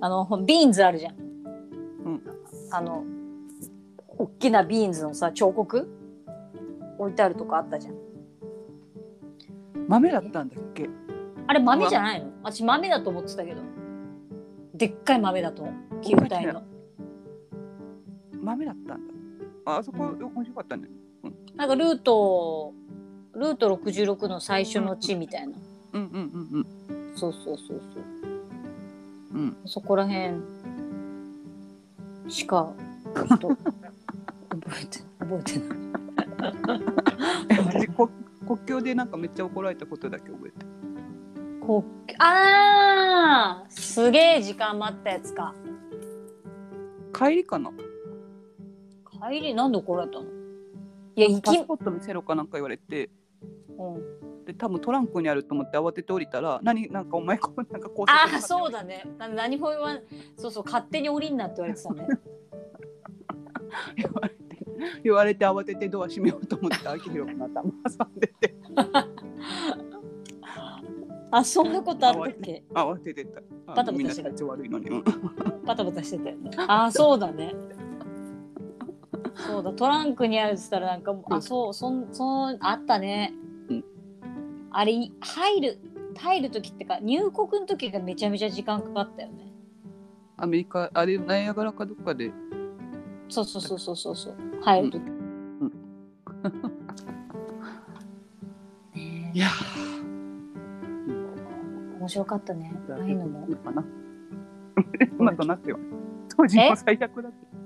[0.00, 2.22] あのビーンズあるじゃん、うん。
[2.70, 3.04] あの
[4.18, 5.88] 大きなビーンズのさ彫刻？
[6.98, 7.94] 置いてあるとこあったじゃん。
[9.88, 10.88] 豆だったんだっけ？
[11.46, 12.30] あれ豆じゃないの？
[12.42, 13.60] 私豆だと思ってたけど。
[14.74, 15.66] でっかい豆だと
[16.02, 16.62] 球体の。
[18.42, 19.11] 豆だったんだ
[19.64, 20.88] ああそこ面白かったね。
[21.54, 22.72] なんかルート
[23.34, 25.54] ルート66の最初の地みたいな、
[25.94, 26.20] うんうん
[26.52, 26.66] うん
[27.16, 28.02] そうそうそうそう。
[29.34, 29.40] うん。
[29.40, 30.40] うんそこら辺
[32.28, 32.72] しか
[33.14, 33.60] ちょっと覚
[34.80, 35.78] えて覚えてない。
[37.58, 38.08] 私こ
[38.46, 40.66] 国境でなんかめっちゃ怒られたことだけ覚えてる。
[41.66, 45.54] こうあーすげえ時間待ったやつか。
[47.14, 47.70] 帰りかな？
[49.28, 50.24] 帰りなんで怒られたの？
[51.14, 53.10] いや行きパスポート見せろかなんか言われて。
[53.78, 54.44] うん。
[54.44, 59.04] で多分トランクにあると思って慌てて降りたら何なんかお前こう なんかこうああそうだね。
[59.18, 60.00] な何も言わん。
[60.36, 62.08] そうそう勝手に降りんなって言われてたね。
[63.96, 64.36] 言われて
[65.04, 68.54] 言われて慌ててドア閉めようと思って秋広くん頭挟んでて。
[71.34, 72.62] あそんなことあったっけ？
[72.74, 73.40] 慌ててた。
[73.68, 74.44] あバタバタしてた。
[74.44, 74.90] 悪いのに。
[74.90, 75.04] うん。
[75.64, 76.50] バタバタしてたよね。
[76.66, 77.54] ああそうだね
[79.34, 83.32] そうだトランクにあるっつったらなんかもうあそうそんそんあったね、
[83.68, 83.84] うん。
[84.70, 85.78] あれ入る
[86.16, 89.52] 入る時ってか入国の時がめちゃめちゃ時間かかったよね。
[90.36, 92.32] アメリカあれナイアガラかどっかで。
[93.28, 94.36] そうそうそうそうそうそう。
[94.62, 95.22] 入る時、ん。
[98.94, 99.48] ねいや
[101.06, 101.10] え
[101.98, 102.72] 面白かったね。
[102.90, 103.46] ああいうのも。
[103.48, 103.82] いいかな。
[105.54, 105.78] っては。
[106.36, 107.62] 当時も最悪だった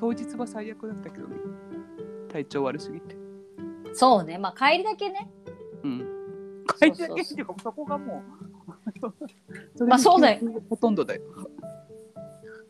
[0.00, 1.36] 当日は最悪だったけどね。
[2.32, 3.14] 体調悪すぎて。
[3.92, 4.38] そうね。
[4.38, 5.30] まあ帰りだけね。
[5.84, 6.64] うん。
[6.78, 8.22] 帰りだけっていうかそこがも
[9.78, 10.40] う まあそうだよ。
[10.70, 11.22] ほとんどだよ。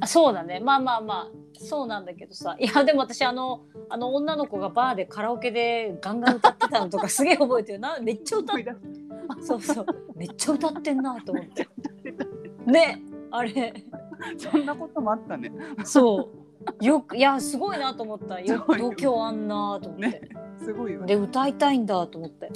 [0.01, 0.59] あそうだね。
[0.59, 2.57] まあまあまあそうなんだけどさ。
[2.59, 7.79] いやでも私あのあの女の子がバーでカラオケでガンガン歌ってたのとか すげえ覚えてる。
[7.79, 8.73] なめっちゃ歌っ思い出
[9.41, 9.47] す。
[9.47, 9.87] そうそう。
[10.17, 11.69] めっちゃ歌ってんなと思って。
[12.67, 13.01] ね
[13.31, 13.85] あれ。
[14.37, 15.53] そんなこともあったね。
[15.85, 16.40] そう
[16.81, 18.41] よくいやすごいなと思った。
[18.41, 18.91] よそうよ。
[18.91, 20.21] 度胸あんなと思って、ね
[20.63, 21.07] すごいよね。
[21.07, 22.51] で歌いたいんだと思って、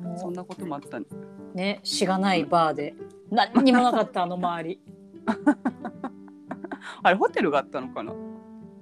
[0.00, 1.06] もそんなこともあったね
[1.54, 2.94] うねしがないバーで。
[3.30, 4.80] 何にもなかったあの周り。
[7.02, 8.12] あれホテルがあったのかな？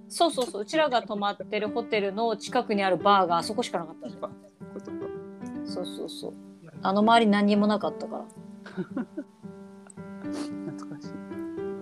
[0.08, 0.62] そうそうそう。
[0.62, 4.10] うちらが泊まってるホテルの近くにあるバーがあそこしかなかった
[5.64, 6.34] そうそうそう。
[6.82, 8.24] あの周り何にもなかったから。
[10.72, 11.08] 懐かし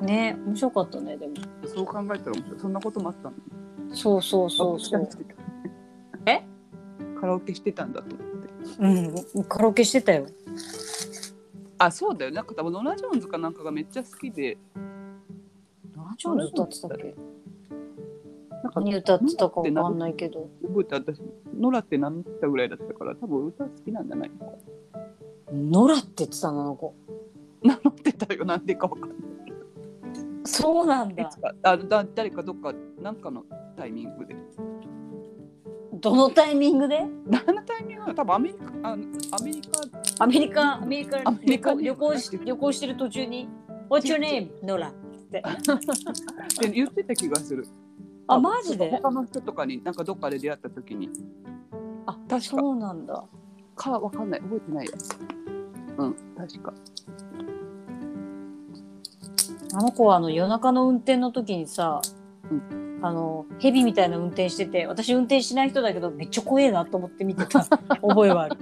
[0.02, 0.04] い。
[0.04, 1.34] ね面白かったねでも
[1.74, 3.34] そう考えたら面白いそんなこともあったの？
[3.94, 5.08] そうそうそうそう。
[6.26, 6.42] え？
[7.20, 9.30] カラオケしてたんだと思って。
[9.38, 10.26] うんカラオケしてたよ。
[11.78, 12.30] あそうだよ。
[12.32, 14.58] なんか多分ノラ・ジョーンズかなんかがめっちゃ好きで。
[15.96, 17.14] 何ちょう歌ってたっけ？
[18.62, 20.48] なんか何歌ってたかわかんないけど。
[20.62, 21.22] 覚えて私
[21.58, 24.52] ノラって名乗ったぐらいだったから多分歌好きなんじゃないのか。
[25.52, 26.94] ノラって言ってたのあの子。
[27.62, 28.44] 名乗ってたよ。
[28.44, 29.18] なんでかわかんない
[30.44, 31.30] そうなんだ。
[31.62, 33.44] あだ誰かどっかなんかの
[33.76, 34.36] タイミングで。
[36.00, 37.06] どのタイミングで？
[37.26, 38.14] 何のタイミング？
[38.14, 39.80] 多分アメリカあアメリカ。
[40.18, 43.48] アメリカアメリカアメリカに旅行し旅行してる途中に
[43.90, 44.50] 「What's your name?
[44.64, 44.92] ノラ」っ
[45.30, 45.42] てっ
[46.58, 47.66] て言ってた気がする。
[48.26, 48.90] あマジで？
[48.90, 51.10] 他の人とかになんかどっかで出会った時に。
[52.06, 52.40] あ確か。
[52.40, 53.24] そうなんだ。
[53.76, 54.40] かわかんない。
[54.40, 54.86] 覚えてない。
[54.86, 54.92] や
[55.98, 56.72] うん確か
[59.72, 62.00] あの子はあの夜中の運転の時にさ、
[62.50, 67.64] うあのヘビみたいな運転してて私運転しない人だけどめっちゃ怖えなと思って見てた。
[68.02, 68.56] 覚えはある。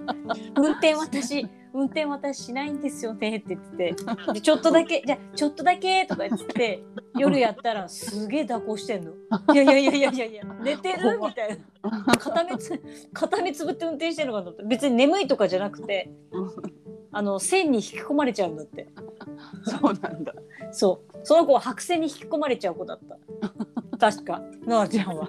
[0.56, 4.32] 運転私運転私しないんですよねって言ってて。
[4.34, 6.84] でちょっとだけじゃあちょっとだけとか言って
[7.16, 9.12] 夜やったらすげえ蛇行してんの。
[9.54, 11.18] いやいやいやいやいやいや寝てる？
[11.18, 12.16] みたいな。
[12.16, 12.82] 片目つ
[13.12, 14.62] 片目つぶって運転してるのかと思って。
[14.66, 16.10] 別に眠いとかじゃなくて
[17.10, 18.88] あの線に引き込まれちゃうんだって。
[19.64, 20.34] そうなんだ。
[20.72, 21.18] そう。
[21.22, 23.18] その子は白線に引き込まれちゃう子だった。
[23.98, 24.42] 確か。
[24.66, 25.28] ノアちゃんは。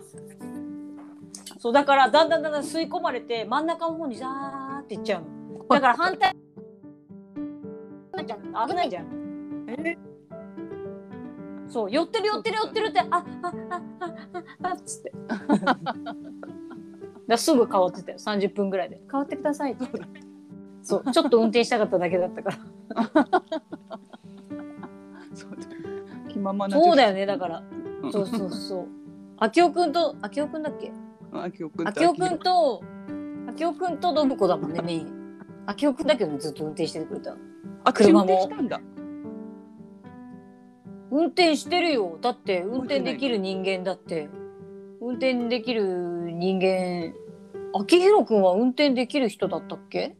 [1.57, 5.65] そうだからだんだんだんだん吸い込まれて真ん中の方にザーっていっちゃうの。
[5.67, 6.33] だから反対
[8.67, 9.65] 危ないじゃん。
[9.67, 9.97] え？
[11.67, 13.23] そう寄ってる寄ってる寄ってるってあああ
[13.99, 14.13] あ
[14.63, 15.13] ああっつって。
[17.27, 18.17] だすぐ変わってたよ。
[18.17, 19.01] 30分ぐらいで。
[19.09, 19.85] 変わってくださいって
[20.89, 22.57] そうちょっと運転したかっただけだったから
[25.33, 25.83] そうだよ
[26.29, 27.63] 気ままなそうだよねだから
[28.01, 28.87] うんそうそうそう。
[29.37, 30.91] あきおくんと、あきおくんだっけ？
[31.31, 31.85] あきおくん
[32.39, 32.81] と。
[33.47, 35.07] あきおくんと信子だもんね、メイン。
[35.65, 37.37] あきおくんだけどね、ずっと運転してくれたの。
[37.83, 38.81] あ車も車もしたんだ
[41.11, 42.17] 運転してるよ。
[42.21, 44.29] だって、運転できる人間だって。
[45.01, 47.13] 運転できる人間。
[47.73, 50.17] あきひろくんは運転できる人だったっけ？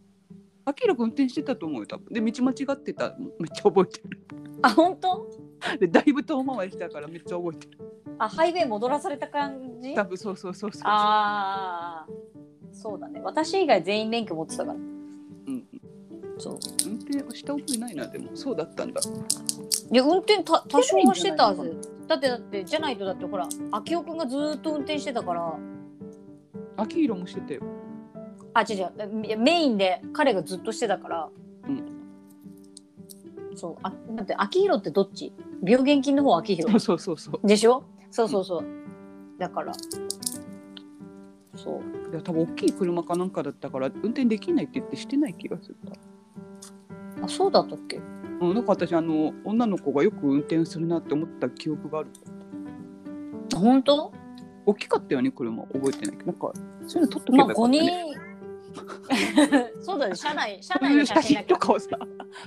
[0.70, 4.20] あきろくん運転してたと思うよ多分で道間違ってためっちゃ覚えてる
[4.61, 5.28] あ、本当？
[5.80, 7.80] でだいぶ遠回りしたからめっちゃ覚えてる
[8.17, 9.93] あ、ハイウェイ戻らされた感じ？
[9.95, 12.11] 多分そうそうそうそうああ。
[12.72, 13.20] そうだね。
[13.24, 14.78] 私以外全員免許持ってたから。
[14.78, 15.65] うん、
[16.38, 16.59] そう。
[16.86, 19.01] 運転をした覚えないなでもそうだったんだ
[19.91, 21.76] いや運転た多少はしてたはず
[22.07, 23.47] だってだってじゃないとだってほら
[23.88, 25.57] 明夫くんがずーっと運転してたから
[26.78, 27.61] あきひろもしてたよ
[28.54, 29.38] あ違う違う。
[29.38, 31.30] メインで彼がずっとしてたから、
[31.68, 31.84] うん。
[33.56, 33.76] そう。
[33.84, 35.34] あだって秋広ってどっち？
[35.64, 37.47] 病原菌の方秋広 そうそうそう。
[37.47, 37.84] でしょ？
[38.12, 38.66] そうそうそう。
[39.38, 39.74] だから。
[41.56, 42.12] そう。
[42.12, 45.76] いや多分大きい車かなんかだったから運転できないって言ってしてない気がする。
[47.22, 48.02] あそうだったっけ？
[48.41, 52.10] うん、なんか私あの女の子がよく運転するなって思った記憶がある。
[53.54, 54.12] 本当？
[54.66, 55.64] 大きかったよね車。
[55.64, 56.32] 覚えてないけど。
[56.32, 56.52] なんか
[56.88, 58.28] そういうの撮っとけばまあよかった5ね、人
[59.82, 60.15] そうだね。
[60.15, 61.89] 車内 車内の写真とかをさ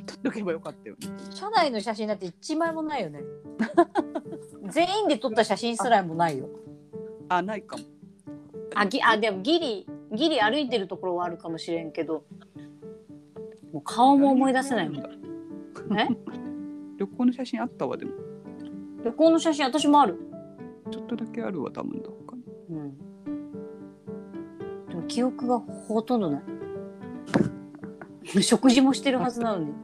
[0.06, 1.08] 撮っとけばよかったよね。
[1.30, 3.22] 車内の写真だって一枚もないよね。
[4.70, 6.48] 全員で撮った写真すらもないよ。
[7.28, 7.84] あないかも。
[8.74, 12.24] あぎあでもギリギリ歩いてるところはあるかもしれんけど。
[13.72, 15.98] もう顔も思い出せないもん。
[15.98, 16.08] え？
[16.98, 18.12] 旅行の写真あったわでも。
[19.02, 20.18] 旅行の写真私もある。
[20.90, 22.21] ちょっとだけあるわ多分どっかにうんでも
[25.12, 26.42] 記憶がほとんどない。
[28.42, 29.74] 食事もしてるはずなのに。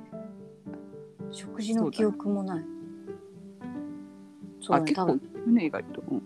[1.30, 2.64] 食事の記憶もない。
[4.62, 5.20] そうだね多分。
[5.48, 6.22] ね意外と、うん。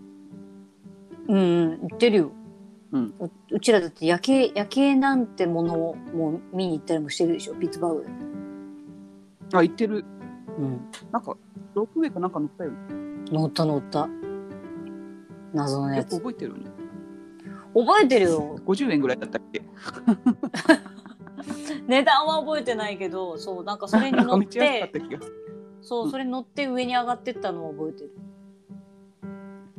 [1.27, 2.31] うんうん言ってるよ、
[2.93, 3.13] うん。
[3.19, 7.55] ううちらだって夜景夜景なんてものをもう見に行ったりもしてるでしょ。
[7.55, 8.07] ピッツバーグで、
[9.51, 10.05] あ行ってる。
[10.57, 10.79] うん、
[11.11, 11.35] なんか
[11.73, 12.77] ロープウェイかなんか乗ったよね。
[13.33, 14.07] 乗った乗った。
[15.53, 16.15] 謎のやつ。
[16.15, 16.72] 覚えてるね
[17.73, 18.55] 覚えてるよ。
[18.65, 19.61] 50円ぐらいだったっけ？
[21.87, 24.91] 値段は覚えてないけどそうなんかそれに乗って
[25.81, 26.11] そううん。
[26.11, 28.11] それに乗って上に上がってったのを覚えてる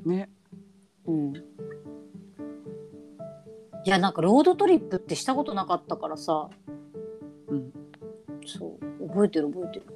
[0.05, 0.11] る。
[0.11, 0.31] ね。
[1.07, 1.35] うん。
[3.87, 6.51] いやなんかロードトリップってしたことなかったからさ。
[7.49, 7.73] うん。
[8.47, 9.87] そう覚えてる覚えてる。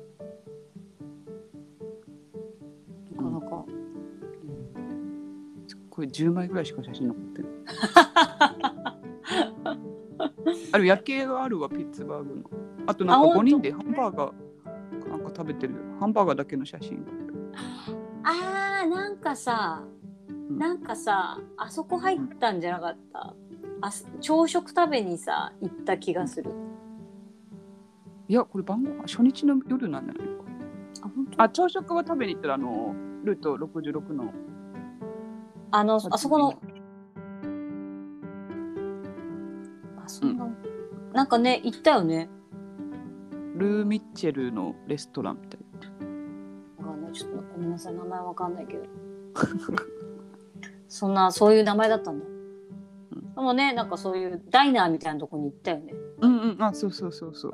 [3.17, 3.65] なかなか、
[5.99, 7.49] これ10枚ぐらいしか写真残ってる。
[10.71, 12.43] ある夜景があるわピッツバーグの。
[12.87, 13.49] あとなんか5あ本当？
[13.49, 14.33] 人でハンバーガー
[15.11, 15.75] なんか食べてる。
[15.99, 17.11] ハンバーガーだけの写真が
[18.23, 19.83] あーなんかさ
[20.51, 20.57] ん。
[20.57, 23.35] なんかさあそこ入ったんじゃなかった？
[23.81, 26.53] あす朝食食べにさ行った気がする。
[28.29, 30.33] いやこれ晩ご飯初日の夜なんじゃないか。
[31.39, 32.95] あ朝食は食べに行ったらあの
[33.25, 34.33] ルート66の
[35.71, 36.59] あのあそこの。
[40.03, 40.37] あそん。
[40.37, 40.49] な、
[41.13, 42.29] なんかね行ったよね。
[43.57, 45.61] ルー・ミッチェルのレストランみたい。
[46.79, 47.13] わかんない。
[47.13, 47.95] ちょっとごめんなさい。
[47.95, 48.85] 名前わかんないけど。
[50.89, 53.35] そんなそういう名前だったんだ、うん。
[53.35, 56.63] でもねなんかそういうダイナーみたいなとこに行ったよね、なうんうん。
[56.63, 57.53] あそうそうそうそう。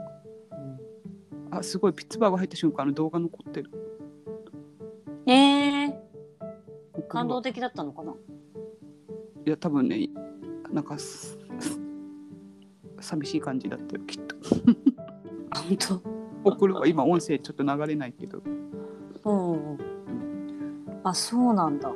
[1.50, 1.92] あすごい。
[1.92, 3.70] ピッツバーグ入った瞬間あの動画残ってる。
[5.26, 5.73] えー、
[7.14, 8.12] 感動的だったのかな？
[9.46, 10.08] いや多分ね
[10.70, 11.38] なんかす
[13.00, 14.36] 寂しい感じだったよきっと。
[15.50, 15.76] あ本
[16.44, 16.50] 当？
[16.50, 18.42] 送るわ今音声ちょっと流れないけど。
[19.24, 19.78] うんうんうん。
[21.04, 21.92] あそうなんだ、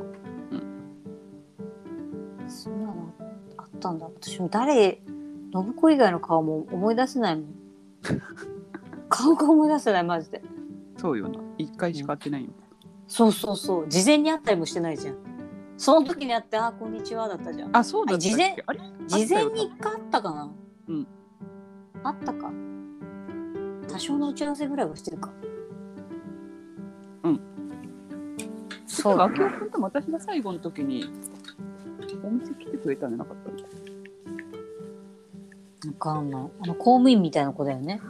[2.47, 3.13] そんなの
[3.57, 4.07] あったんだ。
[4.07, 5.03] 私も誰
[5.53, 7.55] 信子以外の顔も思い出せないもん。
[9.09, 10.43] 顔が思い出せないマジで。
[10.99, 11.41] そうよな。
[11.57, 12.51] 一回しか会ってないよ、
[13.09, 13.89] そうそうそう。
[13.89, 15.17] 事前に会ったりもしてないじゃん。
[15.77, 17.77] その時に会って「あこんにちは」だったじゃん。
[17.77, 18.81] あそうだった事前あれ？
[19.07, 20.51] 事前に一回会ったかな？
[20.89, 21.07] うん。
[22.05, 22.53] あったか？
[23.89, 25.31] 多少の打ち合わせぐらいはしてるか。
[27.23, 27.41] うん。
[28.87, 29.15] そそう。
[29.15, 31.05] うだだ明夫君とも私が最後の時に
[32.23, 33.51] お店来てくれたんじゃなかった
[35.89, 36.43] わかんない。
[36.61, 38.01] あの公務員みたいな子だよね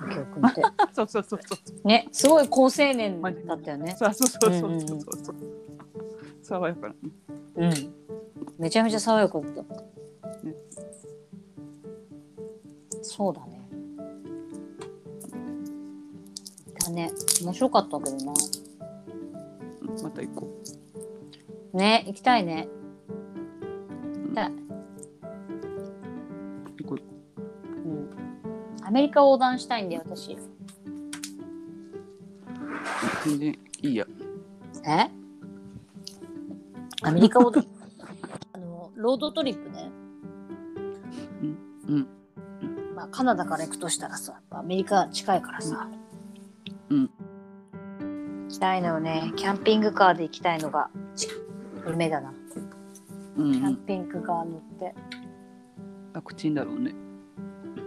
[0.00, 1.88] 明夫君ってあそうそうそうそう。
[1.88, 3.96] ねすごい好青年だったよね。
[3.98, 5.00] そうそうそうそうそう。
[5.00, 5.36] そう
[6.42, 6.88] 爽やか。
[6.88, 6.96] なね
[7.56, 7.72] うん。
[8.58, 10.54] めちゃめちゃ爽やかだった、ね。
[13.02, 13.60] そうだね。
[16.80, 17.10] だね。
[17.42, 18.32] 面白かったけどな。
[18.32, 20.48] うんまた行こ
[21.72, 22.68] ね行きたいね
[28.98, 30.36] メリカ横断したいんだよ私。
[33.24, 34.04] 全然いいや。
[34.84, 35.08] え？
[37.02, 37.64] アメリカ横断
[38.52, 39.90] あのロードトリップね。
[41.86, 42.08] うん。
[42.96, 45.88] まあカナダから行くとしたらさやっぱアメリカ近いからさ。
[46.90, 47.10] うん。
[48.48, 49.32] 行きたいのよね。
[49.36, 51.28] キャンピングカーで行きたいのがち
[51.86, 52.34] 夢だな。
[53.36, 53.52] うん。
[53.52, 54.92] キャンピングカー乗って。
[56.12, 56.92] 楽ちんだろうね。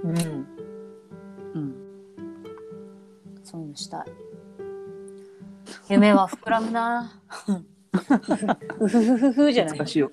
[0.05, 0.61] うんうん
[3.82, 4.06] したい。
[5.90, 7.12] 夢は膨らむな。
[8.80, 9.78] うふふふふじゃない。
[9.78, 10.12] 難しいよ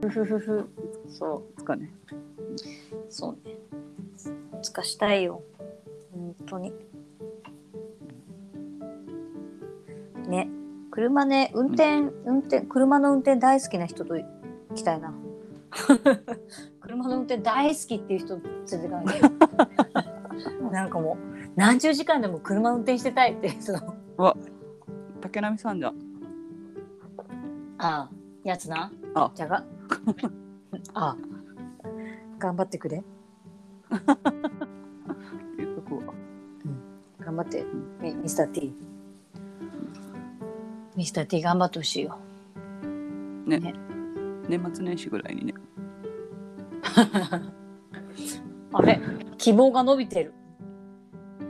[0.00, 0.68] ふふふふ。
[1.08, 1.92] そつかね。
[2.10, 2.16] う
[3.08, 3.56] そうね。
[4.62, 5.42] つかしたいよ。
[6.12, 6.72] 本当に。
[10.28, 10.48] ね。
[10.90, 14.26] 車ね運転運転車の運転大好きな人と行
[14.74, 15.14] きたいな。
[16.80, 19.30] 車の運転大好きっていう人連れてかなきゃ
[20.70, 21.16] なんかもう
[21.56, 24.36] 何十時間でも車運転してたいってその。
[25.20, 25.94] 竹波さんじゃん。
[27.78, 28.10] ああ
[28.44, 28.90] やつな。
[29.14, 29.30] あ。
[29.34, 29.64] じゃが。
[30.94, 31.16] ああ。
[32.38, 33.02] 頑張ってくれ。
[35.56, 36.14] 言っとくわ。
[37.20, 37.64] 頑張って。
[38.00, 38.74] ミミスター T
[40.96, 42.18] ミスター T 頑張ってほしいよ。
[43.46, 45.54] 年末年始ぐらいにね。
[48.72, 49.00] あれ？
[49.42, 50.32] 希望が伸びてる。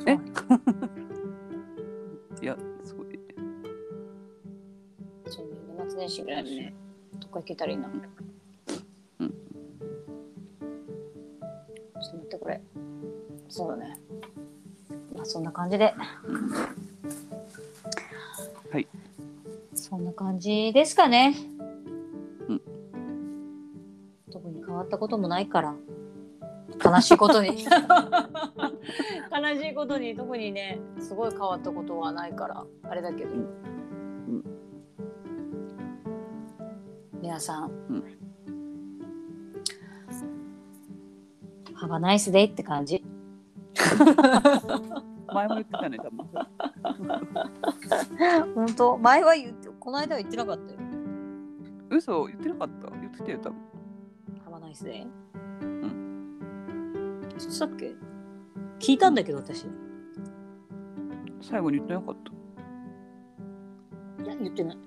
[0.07, 0.17] え？
[2.43, 3.21] いやすごい。
[5.27, 6.73] そうね年末年始ぐらいにね。
[7.21, 7.91] どっか行けたらいいな。
[9.19, 9.29] うん。
[9.29, 9.35] ちょ
[12.09, 12.63] っと待ってこれ。
[13.51, 14.01] そうだね。
[15.15, 15.93] まあそんな感じで。
[18.71, 18.89] はい。
[19.75, 21.37] そんな感じですかね。
[22.49, 22.63] うん。
[24.31, 25.75] 特に変わったこともないから
[26.85, 27.65] 悲しいことに。
[29.33, 33.47] 悲しいことに特にねすごい変わったことはないからあれだけど、ん。
[37.21, 38.05] 皆さん、うん。
[41.75, 43.03] ハバナイスデイって感じ。
[45.33, 46.29] 前も言ってたね多分。
[48.55, 48.99] 本当？
[48.99, 50.79] 前は言ってこの間は言ってなかったよ。
[51.91, 52.91] 嘘言ってなかった？
[52.91, 53.59] 言ってたよ多分。
[54.45, 55.13] ハバナイスデイそう
[57.51, 57.95] したっけ？
[58.79, 59.65] 聞いたんだけど私。
[59.65, 59.69] い
[61.41, 62.17] 最後に言ってなかっ
[64.27, 64.79] や言ってない。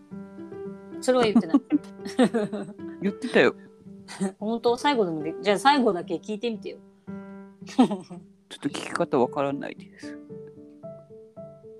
[1.01, 1.59] それは言ってない。
[1.59, 2.25] た
[3.01, 3.55] 言ってたよ。
[4.39, 4.77] 本当？
[4.77, 6.77] 最後でもでじゃあ最後だけ聞いてみてよ。
[7.65, 7.87] ちょっ
[8.59, 10.17] と聞き方わからないです。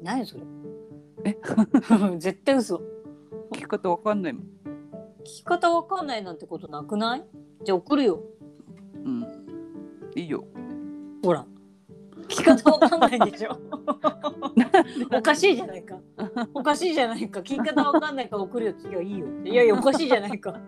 [0.01, 0.43] 何それ？
[1.25, 1.37] え？
[2.19, 2.77] 絶対嘘。
[3.51, 4.43] 聞き方わかんないもん。
[5.21, 7.25] 聞き方わかんないなんてことなくない？
[7.63, 8.23] じゃあ送るよ。
[9.03, 9.23] うん。
[10.15, 10.45] いいよ
[11.25, 11.45] ほら。
[12.27, 13.59] 聞き方わかんないでしょ。
[15.11, 15.97] おかしいじゃないか。
[16.53, 17.39] おかしいじゃないか。
[17.39, 18.73] 聞き方わかんないから送るよ。
[18.91, 19.27] いやいいよ。
[19.43, 20.59] いやいやおかしいじゃないか。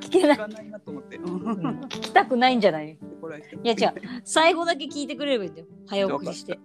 [0.00, 0.36] 聞けない。
[0.36, 1.18] 聞かないなと思って。
[1.18, 2.98] 聞きたくないんじゃない？
[3.62, 3.94] いや違う。
[4.24, 5.66] 最後だけ聞いてくれればいいんだよ。
[5.86, 6.58] 早送りして。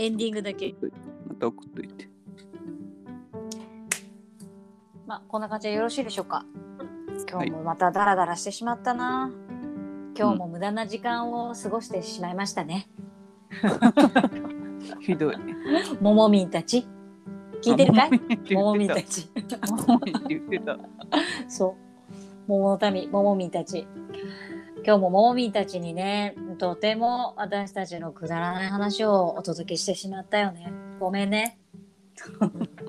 [0.00, 0.74] エンディングだけ。
[1.28, 2.08] また送っといて。
[5.06, 6.44] まあこんな感じでよろしいでしょうか。
[7.30, 9.30] 今日もまたダラダラしてしまったな、
[10.16, 12.88] 今日も無駄な時間を過ごしてしまいましたね、
[15.00, 15.36] ひどい
[16.00, 16.86] ももみんたち。
[17.62, 18.54] 聞いてるかい？
[18.54, 19.02] ももみんた。
[19.02, 19.30] ちち
[19.70, 20.78] ももみんって言ってた。
[21.48, 21.74] そう。
[22.46, 23.86] 桃の民ももみんたち。
[24.84, 30.70] 今日もももみんたちにねとても私たちのくだらない話をお届けしてしまったよね。
[31.00, 31.58] ごめんね。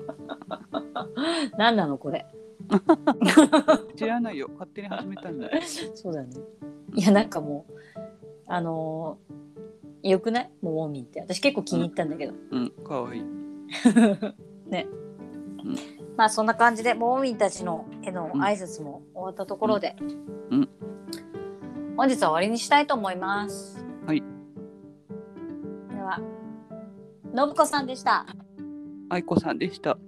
[1.56, 2.26] 何なのこれ？
[3.96, 5.38] 知らないよ勝手に始めたん。
[5.38, 5.48] だ
[5.94, 6.28] そうだね
[6.94, 7.28] いやなん。
[7.28, 7.72] かもう
[8.46, 11.04] あのー、よくないももみん。
[11.04, 12.10] って私結構気に入ったん。
[12.10, 12.70] だけど、うん。
[12.84, 13.22] かわいい
[16.16, 16.46] まあそん。
[16.46, 17.38] な感じでももみん。
[17.38, 19.96] たちのへの挨拶も終わったところで、
[20.50, 20.68] うん。
[21.96, 24.22] 本日は終わりにしたいと思いますはい
[25.90, 26.20] では
[27.34, 27.86] 信子さん。
[27.86, 28.26] でした
[29.08, 29.58] 愛子さん。
[29.58, 29.98] でした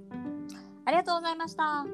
[0.84, 1.86] ありがとうございました